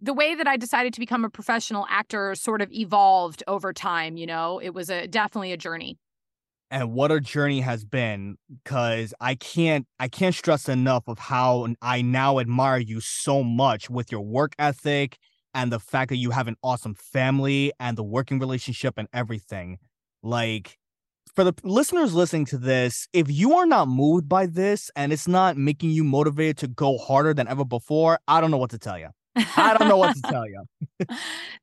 the 0.00 0.14
way 0.14 0.34
that 0.34 0.46
I 0.46 0.56
decided 0.56 0.94
to 0.94 1.00
become 1.00 1.24
a 1.24 1.30
professional 1.30 1.86
actor 1.90 2.34
sort 2.34 2.62
of 2.62 2.72
evolved 2.72 3.42
over 3.46 3.72
time. 3.72 4.16
You 4.16 4.26
know, 4.26 4.58
it 4.58 4.70
was 4.70 4.88
a 4.88 5.06
definitely 5.06 5.52
a 5.52 5.56
journey 5.56 5.98
and 6.70 6.92
what 6.92 7.10
a 7.10 7.20
journey 7.20 7.60
has 7.60 7.84
been 7.84 8.36
because 8.62 9.12
i 9.20 9.34
can't 9.34 9.86
i 9.98 10.08
can't 10.08 10.34
stress 10.34 10.68
enough 10.68 11.04
of 11.08 11.18
how 11.18 11.66
i 11.82 12.00
now 12.00 12.38
admire 12.38 12.78
you 12.78 13.00
so 13.00 13.42
much 13.42 13.90
with 13.90 14.12
your 14.12 14.20
work 14.20 14.54
ethic 14.58 15.18
and 15.54 15.72
the 15.72 15.80
fact 15.80 16.10
that 16.10 16.16
you 16.16 16.30
have 16.30 16.48
an 16.48 16.56
awesome 16.62 16.94
family 16.94 17.72
and 17.80 17.96
the 17.96 18.04
working 18.04 18.38
relationship 18.38 18.94
and 18.96 19.08
everything. 19.12 19.78
Like 20.22 20.76
for 21.34 21.44
the 21.44 21.54
listeners 21.62 22.14
listening 22.14 22.44
to 22.44 22.58
this 22.58 23.08
if 23.12 23.30
you 23.30 23.54
are 23.54 23.66
not 23.66 23.88
moved 23.88 24.28
by 24.28 24.46
this 24.46 24.90
and 24.96 25.12
it's 25.12 25.28
not 25.28 25.56
making 25.56 25.90
you 25.90 26.02
motivated 26.02 26.58
to 26.58 26.68
go 26.68 26.98
harder 26.98 27.32
than 27.32 27.46
ever 27.46 27.64
before 27.64 28.18
i 28.26 28.40
don't 28.40 28.50
know 28.50 28.58
what 28.58 28.70
to 28.70 28.78
tell 28.78 28.98
you 28.98 29.06
I 29.36 29.76
don't 29.78 29.88
know 29.88 29.96
what 29.96 30.16
to 30.16 30.22
tell 30.30 30.46
you. 30.46 30.64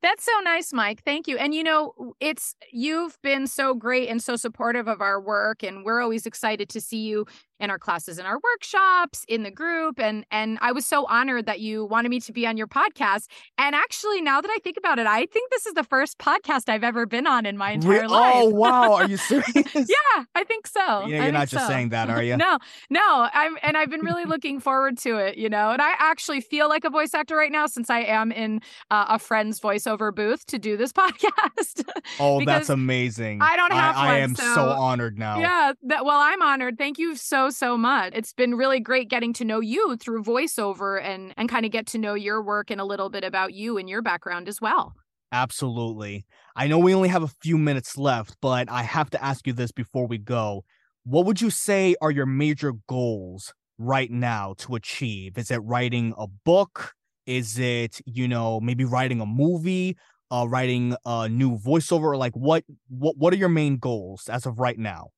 That's 0.02 0.24
so 0.24 0.32
nice, 0.42 0.72
Mike. 0.72 1.02
Thank 1.04 1.28
you. 1.28 1.36
And 1.36 1.54
you 1.54 1.62
know, 1.62 2.14
it's 2.20 2.54
you've 2.72 3.18
been 3.22 3.46
so 3.46 3.74
great 3.74 4.08
and 4.08 4.22
so 4.22 4.36
supportive 4.36 4.88
of 4.88 5.00
our 5.00 5.20
work 5.20 5.62
and 5.62 5.84
we're 5.84 6.00
always 6.00 6.26
excited 6.26 6.68
to 6.70 6.80
see 6.80 6.98
you, 6.98 7.26
in 7.60 7.70
our 7.70 7.78
classes 7.78 8.18
and 8.18 8.26
our 8.26 8.38
workshops, 8.42 9.24
in 9.28 9.42
the 9.42 9.50
group. 9.50 9.98
And 10.00 10.24
and 10.30 10.58
I 10.60 10.72
was 10.72 10.86
so 10.86 11.06
honored 11.06 11.46
that 11.46 11.60
you 11.60 11.84
wanted 11.84 12.08
me 12.08 12.20
to 12.20 12.32
be 12.32 12.46
on 12.46 12.56
your 12.56 12.66
podcast. 12.66 13.26
And 13.56 13.74
actually, 13.74 14.20
now 14.20 14.40
that 14.40 14.50
I 14.50 14.58
think 14.58 14.76
about 14.76 14.98
it, 14.98 15.06
I 15.06 15.26
think 15.26 15.50
this 15.50 15.66
is 15.66 15.74
the 15.74 15.84
first 15.84 16.18
podcast 16.18 16.68
I've 16.68 16.84
ever 16.84 17.06
been 17.06 17.26
on 17.26 17.46
in 17.46 17.56
my 17.56 17.72
entire 17.72 18.02
Re- 18.02 18.06
life. 18.06 18.34
Oh 18.36 18.48
wow, 18.50 18.94
are 18.94 19.08
you 19.08 19.16
serious? 19.28 19.54
yeah, 19.74 20.24
I 20.34 20.44
think 20.44 20.66
so. 20.66 21.06
Yeah, 21.06 21.24
you're 21.24 21.32
not 21.32 21.48
just 21.48 21.66
so. 21.66 21.72
saying 21.72 21.90
that, 21.90 22.10
are 22.10 22.22
you? 22.28 22.36
no, 22.36 22.58
no. 22.90 23.28
I'm 23.32 23.56
and 23.62 23.76
I've 23.76 23.90
been 23.90 24.02
really 24.04 24.24
looking 24.24 24.60
forward 24.60 24.98
to 24.98 25.16
it, 25.18 25.36
you 25.36 25.48
know. 25.48 25.70
And 25.70 25.82
I 25.82 25.94
actually 25.98 26.40
feel 26.40 26.68
like 26.68 26.84
a 26.84 26.90
voice 26.90 27.14
actor 27.14 27.36
right 27.36 27.52
now 27.52 27.66
since 27.66 27.90
I 27.90 28.00
am 28.00 28.32
in 28.32 28.60
uh, 28.90 29.06
a 29.08 29.18
friend's 29.18 29.60
voiceover 29.60 30.14
booth 30.14 30.46
to 30.46 30.58
do 30.58 30.76
this 30.76 30.92
podcast. 30.98 31.84
Oh, 32.20 32.44
that's 32.44 32.68
amazing. 32.68 33.40
I 33.42 33.56
don't 33.56 33.72
have 33.72 33.96
I, 33.96 34.14
I 34.14 34.18
am 34.18 34.34
so, 34.34 34.54
so- 34.54 34.68
honored 34.70 35.18
now. 35.18 35.38
Yeah, 35.40 35.72
that, 35.84 36.04
well, 36.04 36.18
I'm 36.18 36.42
honored. 36.42 36.78
Thank 36.78 36.98
you 36.98 37.16
so 37.16 37.47
so 37.50 37.76
much. 37.76 38.12
It's 38.14 38.32
been 38.32 38.54
really 38.54 38.80
great 38.80 39.08
getting 39.08 39.32
to 39.34 39.44
know 39.44 39.60
you 39.60 39.96
through 39.96 40.22
voiceover 40.24 41.02
and 41.02 41.32
and 41.36 41.48
kind 41.48 41.64
of 41.66 41.72
get 41.72 41.86
to 41.88 41.98
know 41.98 42.14
your 42.14 42.42
work 42.42 42.70
and 42.70 42.80
a 42.80 42.84
little 42.84 43.10
bit 43.10 43.24
about 43.24 43.54
you 43.54 43.78
and 43.78 43.88
your 43.88 44.02
background 44.02 44.48
as 44.48 44.60
well. 44.60 44.94
Absolutely. 45.32 46.24
I 46.56 46.68
know 46.68 46.78
we 46.78 46.94
only 46.94 47.08
have 47.08 47.22
a 47.22 47.28
few 47.28 47.58
minutes 47.58 47.96
left, 47.98 48.36
but 48.40 48.70
I 48.70 48.82
have 48.82 49.10
to 49.10 49.22
ask 49.22 49.46
you 49.46 49.52
this 49.52 49.72
before 49.72 50.06
we 50.06 50.18
go. 50.18 50.64
What 51.04 51.26
would 51.26 51.40
you 51.40 51.50
say 51.50 51.94
are 52.00 52.10
your 52.10 52.26
major 52.26 52.72
goals 52.88 53.52
right 53.78 54.10
now 54.10 54.54
to 54.58 54.74
achieve? 54.74 55.36
Is 55.36 55.50
it 55.50 55.58
writing 55.58 56.14
a 56.16 56.26
book? 56.26 56.94
Is 57.26 57.58
it, 57.58 58.00
you 58.06 58.26
know, 58.26 58.60
maybe 58.60 58.84
writing 58.84 59.20
a 59.20 59.26
movie, 59.26 59.96
uh 60.30 60.46
writing 60.48 60.96
a 61.04 61.28
new 61.28 61.58
voiceover? 61.58 62.16
Like 62.16 62.34
what 62.34 62.64
what 62.88 63.16
what 63.18 63.32
are 63.32 63.36
your 63.36 63.48
main 63.50 63.76
goals 63.76 64.28
as 64.30 64.46
of 64.46 64.58
right 64.58 64.78
now? 64.78 65.08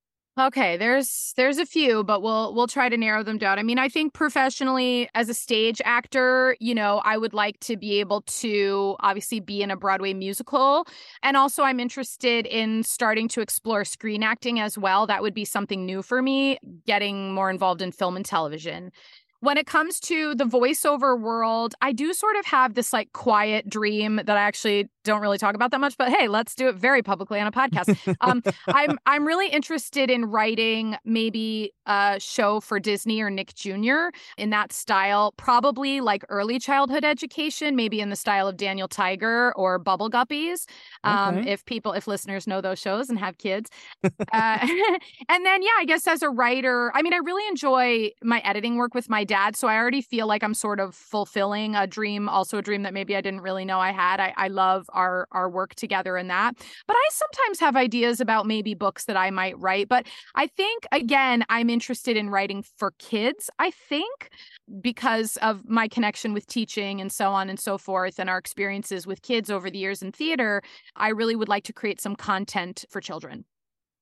Okay, 0.40 0.78
there's 0.78 1.34
there's 1.36 1.58
a 1.58 1.66
few, 1.66 2.02
but 2.02 2.22
we'll 2.22 2.54
we'll 2.54 2.66
try 2.66 2.88
to 2.88 2.96
narrow 2.96 3.22
them 3.22 3.36
down. 3.36 3.58
I 3.58 3.62
mean, 3.62 3.78
I 3.78 3.90
think 3.90 4.14
professionally 4.14 5.06
as 5.14 5.28
a 5.28 5.34
stage 5.34 5.82
actor, 5.84 6.56
you 6.60 6.74
know, 6.74 7.02
I 7.04 7.18
would 7.18 7.34
like 7.34 7.60
to 7.60 7.76
be 7.76 8.00
able 8.00 8.22
to 8.22 8.96
obviously 9.00 9.40
be 9.40 9.60
in 9.60 9.70
a 9.70 9.76
Broadway 9.76 10.14
musical, 10.14 10.86
and 11.22 11.36
also 11.36 11.62
I'm 11.62 11.78
interested 11.78 12.46
in 12.46 12.84
starting 12.84 13.28
to 13.28 13.42
explore 13.42 13.84
screen 13.84 14.22
acting 14.22 14.60
as 14.60 14.78
well. 14.78 15.06
That 15.06 15.20
would 15.20 15.34
be 15.34 15.44
something 15.44 15.84
new 15.84 16.00
for 16.00 16.22
me, 16.22 16.58
getting 16.86 17.34
more 17.34 17.50
involved 17.50 17.82
in 17.82 17.92
film 17.92 18.16
and 18.16 18.24
television. 18.24 18.92
When 19.40 19.56
it 19.56 19.66
comes 19.66 20.00
to 20.00 20.34
the 20.34 20.44
voiceover 20.44 21.18
world, 21.18 21.74
I 21.80 21.92
do 21.92 22.12
sort 22.12 22.36
of 22.36 22.44
have 22.44 22.74
this 22.74 22.92
like 22.92 23.12
quiet 23.14 23.68
dream 23.68 24.16
that 24.16 24.36
I 24.36 24.40
actually 24.40 24.88
don't 25.02 25.22
really 25.22 25.38
talk 25.38 25.54
about 25.54 25.70
that 25.70 25.80
much, 25.80 25.96
but 25.96 26.10
hey, 26.10 26.28
let's 26.28 26.54
do 26.54 26.68
it 26.68 26.74
very 26.74 27.02
publicly 27.02 27.40
on 27.40 27.46
a 27.46 27.50
podcast. 27.50 27.90
Um, 28.20 28.42
I'm 28.70 28.98
I'm 29.06 29.26
really 29.26 29.48
interested 29.48 30.10
in 30.10 30.26
writing 30.26 30.96
maybe 31.06 31.72
a 31.86 32.18
show 32.20 32.60
for 32.60 32.78
Disney 32.78 33.22
or 33.22 33.30
Nick 33.30 33.54
Jr. 33.54 34.10
in 34.36 34.50
that 34.50 34.72
style, 34.72 35.32
probably 35.38 36.02
like 36.02 36.22
early 36.28 36.58
childhood 36.58 37.02
education, 37.02 37.74
maybe 37.76 38.00
in 38.00 38.10
the 38.10 38.16
style 38.16 38.46
of 38.46 38.58
Daniel 38.58 38.88
Tiger 38.88 39.54
or 39.56 39.78
Bubble 39.78 40.10
Guppies. 40.10 40.66
Um, 41.02 41.40
Okay. 41.40 41.44
if 41.44 41.64
people, 41.64 41.92
if 41.92 42.06
listeners 42.06 42.46
know 42.46 42.60
those 42.60 42.78
shows 42.78 43.08
and 43.08 43.18
have 43.18 43.38
kids, 43.38 43.70
uh, 44.32 44.58
and 45.28 45.46
then 45.46 45.62
yeah, 45.62 45.70
I 45.78 45.84
guess 45.86 46.06
as 46.06 46.22
a 46.22 46.30
writer, 46.30 46.92
I 46.94 47.02
mean, 47.02 47.14
I 47.14 47.18
really 47.18 47.46
enjoy 47.48 48.10
my 48.22 48.40
editing 48.40 48.76
work 48.76 48.94
with 48.94 49.08
my 49.08 49.24
dad, 49.30 49.56
so 49.56 49.68
I 49.68 49.76
already 49.76 50.02
feel 50.02 50.26
like 50.26 50.42
I'm 50.42 50.54
sort 50.54 50.80
of 50.80 50.94
fulfilling 50.94 51.76
a 51.76 51.86
dream, 51.86 52.28
also 52.28 52.58
a 52.58 52.62
dream 52.62 52.82
that 52.82 52.92
maybe 52.92 53.14
I 53.14 53.20
didn't 53.20 53.42
really 53.42 53.64
know 53.64 53.78
I 53.78 53.92
had. 53.92 54.18
I, 54.20 54.34
I 54.36 54.48
love 54.48 54.86
our 54.92 55.28
our 55.30 55.48
work 55.48 55.74
together 55.76 56.16
in 56.16 56.28
that. 56.28 56.56
But 56.88 56.96
I 56.96 57.08
sometimes 57.12 57.60
have 57.60 57.76
ideas 57.76 58.20
about 58.20 58.46
maybe 58.46 58.74
books 58.74 59.04
that 59.04 59.16
I 59.16 59.30
might 59.30 59.56
write. 59.58 59.88
But 59.88 60.06
I 60.34 60.46
think, 60.48 60.86
again, 60.92 61.44
I'm 61.48 61.70
interested 61.70 62.16
in 62.16 62.30
writing 62.30 62.64
for 62.76 62.92
kids, 62.98 63.48
I 63.58 63.70
think, 63.70 64.30
because 64.80 65.36
of 65.38 65.68
my 65.68 65.86
connection 65.88 66.32
with 66.34 66.46
teaching 66.46 67.00
and 67.00 67.12
so 67.12 67.30
on 67.30 67.48
and 67.48 67.60
so 67.60 67.78
forth, 67.78 68.18
and 68.18 68.28
our 68.28 68.38
experiences 68.38 69.06
with 69.06 69.22
kids 69.22 69.50
over 69.50 69.70
the 69.70 69.78
years 69.78 70.02
in 70.02 70.12
theater. 70.12 70.62
I 70.96 71.10
really 71.10 71.36
would 71.36 71.48
like 71.48 71.64
to 71.64 71.72
create 71.72 72.00
some 72.00 72.16
content 72.16 72.84
for 72.90 73.00
children. 73.00 73.44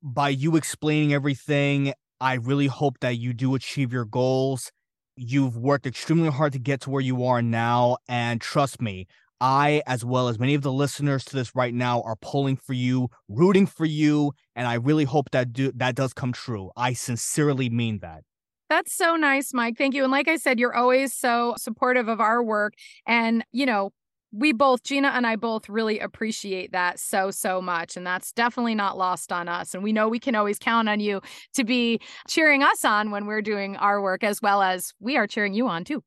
by 0.03 0.29
you 0.29 0.57
explaining 0.57 1.13
everything, 1.13 1.93
I 2.21 2.35
really 2.35 2.67
hope 2.67 3.01
that 3.01 3.19
you 3.19 3.33
do 3.33 3.55
achieve 3.55 3.93
your 3.93 4.05
goals. 4.05 4.71
You've 5.19 5.57
worked 5.57 5.87
extremely 5.87 6.31
hard 6.31 6.53
to 6.53 6.59
get 6.59 6.81
to 6.83 6.91
where 6.91 7.03
you 7.03 7.25
are 7.25 7.43
now. 7.43 7.99
And 8.09 8.41
trust 8.41 8.81
me, 8.81 9.07
I, 9.41 9.83
as 9.87 10.05
well 10.05 10.29
as 10.29 10.39
many 10.39 10.55
of 10.55 10.63
the 10.63 10.73
listeners 10.73 11.25
to 11.27 11.37
this 11.37 11.55
right 11.55 11.75
now, 11.75 12.03
are 12.03 12.17
pulling 12.17 12.57
for 12.57 12.73
you, 12.73 13.09
rooting 13.29 13.67
for 13.67 13.85
you. 13.85 14.33
And 14.57 14.67
I 14.67 14.75
really 14.75 15.05
hope 15.05 15.31
that 15.31 15.53
do- 15.53 15.73
that 15.77 15.95
does 15.95 16.13
come 16.13 16.33
true. 16.33 16.71
I 16.77 16.93
sincerely 16.93 17.69
mean 17.69 17.99
that. 18.01 18.23
That's 18.69 18.93
so 18.93 19.17
nice, 19.17 19.55
Mike. 19.55 19.77
Thank 19.79 19.95
you. 19.95 20.03
And 20.03 20.13
like 20.13 20.29
I 20.29 20.37
said, 20.37 20.59
you're 20.59 20.75
always 20.75 21.15
so 21.15 21.55
supportive 21.57 22.07
of 22.09 22.21
our 22.21 22.43
work. 22.43 22.75
And, 23.07 23.45
you 23.53 23.65
know, 23.65 23.93
we 24.33 24.53
both, 24.53 24.83
Gina 24.83 25.09
and 25.09 25.27
I 25.27 25.37
both 25.37 25.69
really 25.69 25.99
appreciate 25.99 26.73
that 26.73 26.99
so, 26.99 27.31
so 27.31 27.63
much. 27.63 27.97
And 27.97 28.07
that's 28.07 28.33
definitely 28.33 28.75
not 28.75 28.99
lost 28.99 29.33
on 29.33 29.49
us. 29.49 29.75
And 29.75 29.83
we 29.83 29.93
know 29.93 30.09
we 30.09 30.19
can 30.19 30.35
always 30.35 30.59
count 30.59 30.89
on 30.89 31.01
you 31.01 31.21
to 31.55 31.65
be 31.65 32.01
cheering 32.29 32.63
us 32.63 32.85
on 32.85 33.11
when 33.11 33.27
we're 33.27 33.43
doing 33.43 33.77
our 33.77 34.03
work, 34.03 34.23
as 34.23 34.43
well 34.43 34.63
as 34.63 34.93
we 35.01 35.17
are 35.17 35.27
cheering 35.27 35.55
you 35.55 35.69
on 35.69 35.85
too. 35.85 36.03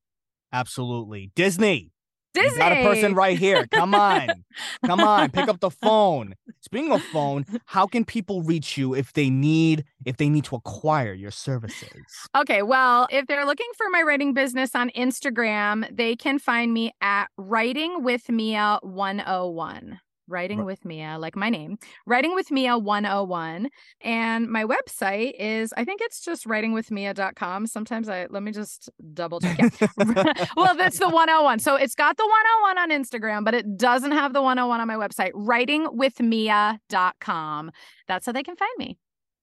Absolutely. 0.54 1.32
Disney. 1.36 1.92
You 2.36 2.58
got 2.58 2.72
a 2.72 2.84
person 2.84 3.14
right 3.14 3.38
here. 3.38 3.68
Come 3.68 3.94
on. 3.94 4.44
Come 4.86 5.02
on. 5.02 5.32
Pick 5.32 5.48
up 5.48 5.60
the 5.60 5.70
phone. 5.82 6.36
Speaking 6.62 6.92
of 6.92 7.02
phone, 7.04 7.46
how 7.66 7.88
can 7.88 8.06
people 8.06 8.42
reach 8.44 8.78
you 8.78 8.94
if 8.94 9.14
they 9.14 9.30
need 9.30 9.84
if 10.06 10.18
they 10.18 10.30
need 10.30 10.46
to 10.46 10.56
acquire 10.56 11.14
your 11.14 11.32
services? 11.32 11.90
Okay, 12.36 12.62
well, 12.62 13.08
if 13.12 13.28
they're 13.28 13.46
looking 13.46 13.70
for 13.78 13.88
my 13.90 14.02
writing 14.02 14.34
business 14.34 14.76
on 14.76 14.90
Instagram, 14.92 15.86
they 15.96 16.16
can 16.16 16.40
find 16.40 16.74
me 16.74 16.94
at 17.02 17.28
Writing 17.38 18.04
with 18.04 18.30
Mia 18.30 18.80
101. 18.84 20.00
Writing 20.32 20.60
Ri- 20.60 20.66
with 20.66 20.86
Mia, 20.86 21.18
like 21.20 21.36
my 21.36 21.50
name, 21.50 21.78
Writing 22.06 22.34
with 22.34 22.50
Mia 22.52 22.78
101. 22.78 23.70
And 24.02 24.50
my 24.50 24.64
website 24.64 25.34
is, 25.38 25.74
I 25.78 25.84
think 25.86 26.02
it's 26.02 26.22
just 26.22 26.46
writingwithmia.com. 26.46 27.68
Sometimes 27.68 28.10
I, 28.10 28.26
let 28.30 28.42
me 28.42 28.52
just 28.52 28.90
double 29.14 29.40
check. 29.40 29.60
Yeah. 29.60 29.88
well, 30.56 30.76
that's 30.76 30.98
the 30.98 31.10
101. 31.10 31.60
So 31.60 31.76
it's 31.76 31.94
got 31.96 32.18
the 32.18 32.24
101 32.24 32.78
on 32.78 32.90
Instagram, 32.90 33.44
but 33.46 33.54
it 33.54 33.78
doesn't 33.78 34.14
have 34.14 34.34
the 34.34 34.42
101 34.42 34.82
on 34.82 34.88
my 34.88 34.96
website, 34.96 35.32
writingwithmia.com. 35.34 37.72
That's 38.08 38.26
how 38.26 38.32
they 38.32 38.44
can 38.44 38.56
find 38.56 38.72
me. 38.78 38.98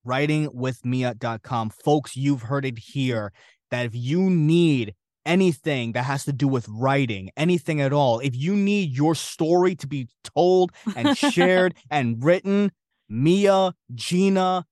writingwithmia.com. 0.07 1.70
Folks, 1.85 2.16
you've 2.16 2.42
heard 2.42 2.64
it 2.64 2.79
here 2.79 3.33
that 3.70 3.87
if 3.87 3.94
you 3.94 4.31
need 4.31 4.94
anything 5.29 5.93
that 5.93 6.05
has 6.05 6.25
to 6.25 6.33
do 6.33 6.49
with 6.49 6.67
writing, 6.69 7.31
anything 7.37 7.81
at 7.81 7.93
all, 7.93 8.19
if 8.19 8.35
you 8.35 8.57
need 8.57 8.91
your 8.91 9.14
story 9.14 9.77
to 9.77 9.87
be 9.87 10.09
told 10.25 10.73
and 10.97 11.17
shared 11.17 11.75
and 11.91 12.25
written, 12.25 12.73
Mia, 13.09 13.75
Gina, 13.95 14.67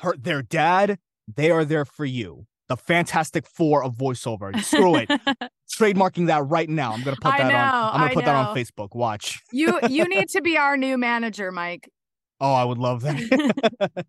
her 0.00 0.14
their 0.18 0.42
dad, 0.42 0.98
they 1.32 1.50
are 1.50 1.64
there 1.64 1.84
for 1.84 2.04
you. 2.04 2.46
The 2.68 2.76
Fantastic 2.76 3.46
Four 3.46 3.84
of 3.84 3.94
voiceover. 3.94 4.58
Screw 4.62 4.96
it. 4.96 5.08
Trademarking 5.78 6.26
that 6.28 6.46
right 6.46 6.68
now. 6.68 6.92
I'm 6.92 7.02
gonna 7.02 7.16
put 7.16 7.36
that 7.36 7.40
on. 7.42 7.50
I'm 7.52 8.00
gonna 8.00 8.04
I 8.10 8.14
put 8.14 8.24
that 8.24 8.34
on. 8.34 8.56
Facebook. 8.56 8.94
Watch. 8.94 9.40
you 9.52 9.78
you 9.88 10.04
need 10.08 10.28
to 10.30 10.40
be 10.40 10.56
our 10.56 10.76
new 10.76 10.96
manager, 10.96 11.52
Mike. 11.52 11.90
Oh, 12.40 12.52
I 12.52 12.64
would 12.64 12.78
love 12.78 13.02
that. 13.02 14.06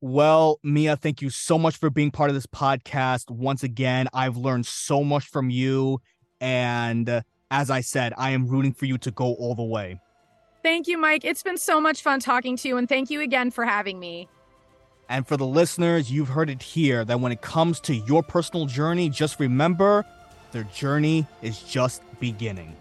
Well, 0.00 0.58
Mia, 0.62 0.96
thank 0.96 1.20
you 1.20 1.30
so 1.30 1.58
much 1.58 1.76
for 1.76 1.90
being 1.90 2.10
part 2.10 2.30
of 2.30 2.34
this 2.34 2.46
podcast. 2.46 3.30
Once 3.30 3.62
again, 3.62 4.08
I've 4.14 4.36
learned 4.36 4.66
so 4.66 5.04
much 5.04 5.26
from 5.26 5.50
you. 5.50 6.00
And 6.40 7.08
uh, 7.08 7.22
as 7.50 7.70
I 7.70 7.82
said, 7.82 8.14
I 8.16 8.30
am 8.30 8.46
rooting 8.46 8.72
for 8.72 8.86
you 8.86 8.96
to 8.98 9.10
go 9.10 9.34
all 9.34 9.54
the 9.54 9.62
way. 9.62 10.00
Thank 10.62 10.88
you, 10.88 10.98
Mike. 10.98 11.24
It's 11.24 11.42
been 11.42 11.58
so 11.58 11.80
much 11.80 12.02
fun 12.02 12.20
talking 12.20 12.56
to 12.58 12.68
you, 12.68 12.76
and 12.76 12.88
thank 12.88 13.10
you 13.10 13.20
again 13.20 13.50
for 13.50 13.64
having 13.64 13.98
me. 13.98 14.28
And 15.08 15.26
for 15.26 15.36
the 15.36 15.46
listeners, 15.46 16.10
you've 16.10 16.28
heard 16.28 16.50
it 16.50 16.62
here 16.62 17.04
that 17.04 17.18
when 17.18 17.32
it 17.32 17.40
comes 17.40 17.80
to 17.80 17.94
your 17.94 18.22
personal 18.22 18.66
journey, 18.66 19.08
just 19.08 19.40
remember 19.40 20.04
their 20.52 20.64
journey 20.64 21.26
is 21.42 21.62
just 21.62 22.02
beginning. 22.20 22.76